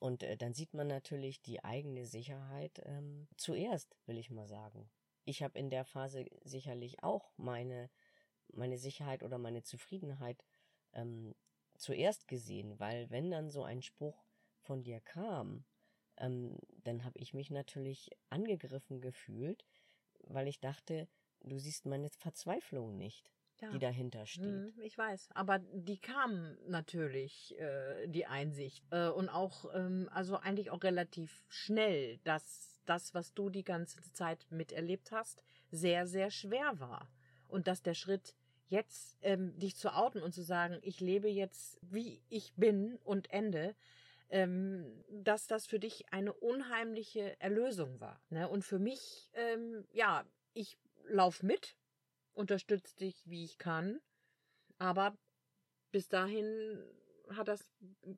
Und 0.00 0.22
äh, 0.22 0.36
dann 0.36 0.54
sieht 0.54 0.74
man 0.74 0.86
natürlich 0.86 1.42
die 1.42 1.64
eigene 1.64 2.06
Sicherheit 2.06 2.82
ähm, 2.84 3.28
zuerst, 3.36 3.96
will 4.06 4.18
ich 4.18 4.30
mal 4.30 4.46
sagen. 4.46 4.90
Ich 5.24 5.42
habe 5.42 5.58
in 5.58 5.70
der 5.70 5.84
Phase 5.84 6.26
sicherlich 6.44 7.02
auch 7.02 7.32
meine, 7.36 7.90
meine 8.52 8.78
Sicherheit 8.78 9.22
oder 9.22 9.38
meine 9.38 9.62
Zufriedenheit 9.62 10.44
ähm, 10.92 11.34
zuerst 11.76 12.28
gesehen, 12.28 12.78
weil 12.78 13.10
wenn 13.10 13.30
dann 13.30 13.50
so 13.50 13.62
ein 13.64 13.82
Spruch 13.82 14.24
von 14.60 14.82
dir 14.82 15.00
kam, 15.00 15.64
ähm, 16.18 16.58
dann 16.84 17.04
habe 17.04 17.18
ich 17.18 17.34
mich 17.34 17.50
natürlich 17.50 18.10
angegriffen 18.30 19.00
gefühlt, 19.00 19.64
weil 20.20 20.48
ich 20.48 20.60
dachte, 20.60 21.08
du 21.40 21.58
siehst 21.58 21.86
meine 21.86 22.08
Verzweiflung 22.10 22.96
nicht. 22.96 23.30
Ja. 23.60 23.70
die 23.70 23.78
dahinter 23.78 24.26
steht. 24.26 24.44
Hm, 24.44 24.74
Ich 24.82 24.98
weiß, 24.98 25.30
aber 25.34 25.58
die 25.58 25.98
kam 25.98 26.58
natürlich, 26.68 27.58
äh, 27.58 28.06
die 28.06 28.26
Einsicht. 28.26 28.84
Äh, 28.90 29.08
und 29.08 29.28
auch, 29.28 29.64
ähm, 29.74 30.08
also 30.12 30.36
eigentlich 30.36 30.70
auch 30.70 30.82
relativ 30.82 31.42
schnell, 31.48 32.18
dass 32.24 32.82
das, 32.84 33.14
was 33.14 33.32
du 33.34 33.48
die 33.50 33.64
ganze 33.64 34.00
Zeit 34.12 34.46
miterlebt 34.50 35.10
hast, 35.10 35.42
sehr, 35.70 36.06
sehr 36.06 36.30
schwer 36.30 36.78
war. 36.80 37.08
Und 37.48 37.66
dass 37.66 37.82
der 37.82 37.94
Schritt 37.94 38.34
jetzt, 38.68 39.16
ähm, 39.22 39.58
dich 39.58 39.76
zu 39.76 39.94
outen 39.94 40.22
und 40.22 40.32
zu 40.32 40.42
sagen, 40.42 40.78
ich 40.82 41.00
lebe 41.00 41.28
jetzt, 41.28 41.78
wie 41.82 42.22
ich 42.28 42.52
bin 42.56 42.96
und 43.04 43.30
Ende, 43.30 43.74
ähm, 44.28 45.04
dass 45.08 45.46
das 45.46 45.66
für 45.66 45.78
dich 45.78 46.12
eine 46.12 46.32
unheimliche 46.32 47.40
Erlösung 47.40 48.00
war. 48.00 48.20
Ne? 48.28 48.48
Und 48.48 48.64
für 48.64 48.78
mich, 48.78 49.30
ähm, 49.34 49.86
ja, 49.92 50.24
ich 50.52 50.78
lauf 51.08 51.42
mit, 51.42 51.76
unterstütze 52.36 52.96
dich, 52.96 53.22
wie 53.26 53.44
ich 53.44 53.58
kann, 53.58 54.00
aber 54.78 55.16
bis 55.92 56.08
dahin 56.08 56.84
hat 57.30 57.48
das 57.48 57.72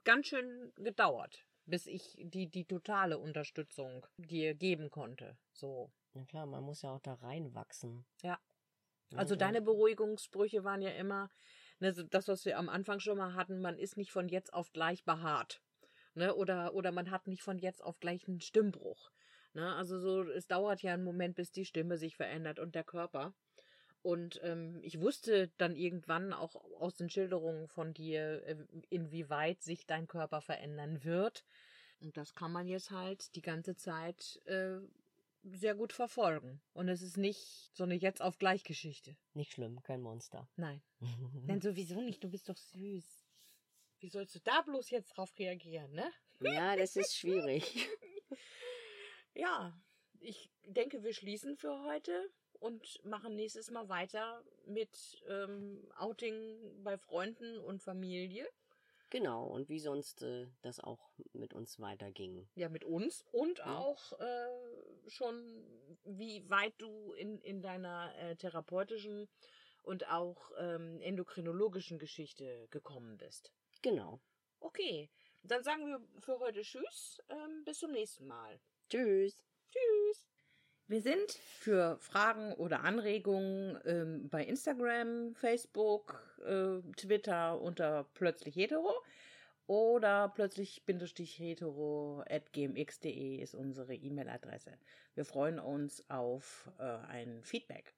ganz 0.05 0.27
schön 0.27 0.73
gedauert, 0.77 1.45
bis 1.67 1.87
ich 1.87 2.17
die, 2.19 2.49
die 2.49 2.65
totale 2.67 3.19
Unterstützung 3.19 4.07
dir 4.19 4.55
geben 4.55 4.91
konnte. 4.91 5.39
So. 5.53 5.91
Na 6.15 6.25
klar, 6.25 6.47
man 6.47 6.65
muss 6.65 6.83
ja 6.83 6.91
auch 6.91 7.01
da 7.01 7.15
reinwachsen. 7.15 8.05
Ja. 8.23 8.39
Ne, 9.11 9.19
Also 9.19 9.35
und- 9.35 9.41
deine 9.41 9.63
Beruhigungssprüche 9.63 10.65
waren 10.65 10.83
ja 10.83 10.91
immer, 10.91 11.31
ne, 11.79 11.93
das, 11.93 12.29
was 12.29 12.45
wir 12.45 12.59
am 12.59 12.69
Anfang 12.69 12.99
schon 13.01 13.19
mal 13.19 13.35
hatten, 13.35 13.61
man 13.61 13.79
ist 13.79 13.97
nicht 13.97 14.11
von 14.11 14.29
jetzt 14.29 14.53
auf 14.53 14.73
gleich 14.73 15.05
behaart. 15.05 15.63
Ne? 16.15 16.35
Oder, 16.35 16.75
oder 16.75 16.91
man 16.93 17.11
hat 17.11 17.27
nicht 17.29 17.43
von 17.43 17.59
jetzt 17.59 17.83
auf 17.85 18.01
gleich 18.01 18.27
einen 18.27 18.41
Stimmbruch. 18.41 19.11
Ne? 19.53 19.75
Also 19.77 19.99
so, 20.01 20.23
es 20.25 20.47
dauert 20.47 20.83
ja 20.83 20.95
einen 20.95 21.05
Moment, 21.05 21.37
bis 21.37 21.53
die 21.53 21.65
Stimme 21.65 21.97
sich 21.99 22.17
verändert 22.17 22.59
und 22.59 22.75
der 22.75 22.85
Körper. 22.85 23.35
Und 24.03 24.41
ähm, 24.43 24.81
ich 24.83 25.01
wusste 25.01 25.49
dann 25.59 25.75
irgendwann 25.75 26.33
auch 26.33 26.55
aus 26.81 26.97
den 26.97 27.11
Schilderungen 27.11 27.69
von 27.69 27.95
dir, 27.95 28.43
äh, 28.47 28.57
inwieweit 28.91 29.63
sich 29.63 29.87
dein 29.87 30.07
Körper 30.07 30.41
verändern 30.41 31.05
wird. 31.05 31.45
Und 32.01 32.17
das 32.17 32.35
kann 32.35 32.53
man 32.53 32.69
jetzt 32.69 32.91
halt 32.91 33.35
die 33.35 33.43
ganze 33.43 33.75
Zeit 33.75 34.41
äh, 34.47 34.79
sehr 35.43 35.75
gut 35.75 35.93
verfolgen. 35.93 36.61
Und 36.75 36.89
es 36.89 37.03
ist 37.03 37.17
nicht 37.17 37.71
so 37.75 37.85
eine 37.85 37.95
jetzt 37.95 38.23
auf 38.23 38.39
gleich 38.39 38.63
Geschichte. 38.65 39.17
Nicht 39.35 39.53
schlimm, 39.53 39.83
kein 39.83 40.01
Monster. 40.01 40.49
Nein. 40.57 40.81
Nein, 41.47 41.61
sowieso 41.61 42.01
nicht. 42.01 42.23
Du 42.23 42.31
bist 42.31 42.49
doch 42.49 42.57
süß. 42.57 43.25
Wie 44.01 44.09
sollst 44.09 44.35
du 44.37 44.41
da 44.41 44.63
bloß 44.63 44.91
jetzt 44.91 45.17
drauf 45.17 45.33
reagieren, 45.39 45.91
ne? 45.93 46.09
ja, 46.41 46.77
das 46.77 46.95
ist 46.97 47.17
schwierig. 47.17 47.89
Ja, 49.35 49.73
ich 50.19 50.51
denke, 50.65 51.05
wir 51.05 51.15
schließen 51.15 51.57
für 51.57 51.85
heute 51.85 52.29
und 52.61 53.05
machen 53.05 53.37
nächstes 53.37 53.71
Mal 53.71 53.89
weiter 53.89 54.43
mit 54.67 55.23
ähm, 55.29 55.87
Outing 55.97 56.83
bei 56.83 56.99
Freunden 56.99 57.59
und 57.59 57.83
Familie. 57.83 58.47
Genau, 59.11 59.47
und 59.47 59.71
wie 59.71 59.79
sonst 59.79 60.23
äh, 60.23 60.47
das 60.61 60.81
auch 60.81 61.11
mit 61.33 61.55
uns 61.55 61.81
weiterging. 61.81 62.47
Ja, 62.57 62.69
mit 62.69 62.85
uns 62.85 63.25
und 63.33 63.59
Ja. 63.59 63.79
auch 63.79 64.21
äh, 64.21 65.09
schon, 65.09 65.65
wie 66.05 66.49
weit 66.51 66.75
du 66.79 67.13
in, 67.15 67.41
in 67.41 67.63
deiner 67.63 68.15
äh, 68.19 68.37
therapeutischen 68.37 69.29
und 69.83 70.07
auch 70.11 70.51
ähm, 70.59 71.01
endokrinologischen 71.01 71.99
Geschichte 71.99 72.69
gekommen 72.71 73.17
bist. 73.17 73.51
Genau. 73.81 74.21
Okay, 74.61 75.09
dann 75.43 75.63
sagen 75.63 75.87
wir 75.87 76.21
für 76.21 76.39
heute 76.41 76.61
Tschüss. 76.63 77.23
Ähm, 77.31 77.65
bis 77.65 77.79
zum 77.79 77.93
nächsten 77.93 78.27
Mal. 78.27 78.61
Tschüss. 78.91 79.43
Tschüss. 79.71 80.29
Wir 80.89 81.03
sind 81.03 81.33
für 81.59 81.99
Fragen 81.99 82.55
oder 82.55 82.83
Anregungen 82.83 83.79
ähm, 83.85 84.29
bei 84.31 84.43
Instagram, 84.43 85.35
Facebook, 85.35 86.19
äh, 86.47 86.81
Twitter 86.97 87.61
unter 87.61 88.07
plötzlich 88.15 88.57
hetero 88.57 88.95
oder 89.67 90.33
plötzlich 90.35 90.83
hetero 91.39 92.25
at 92.27 92.55
gmx.de 92.55 93.37
ist 93.37 93.55
unsere 93.55 93.95
E-Mail-Adresse. 93.95 94.79
Wir 95.15 95.27
freuen 95.27 95.59
uns 95.59 96.09
auf 96.09 96.71
äh, 96.79 96.85
ein 96.85 97.43
Feedback. 97.43 97.93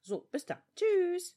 So, 0.00 0.26
bis 0.32 0.46
dann. 0.46 0.62
Tschüss. 0.74 1.36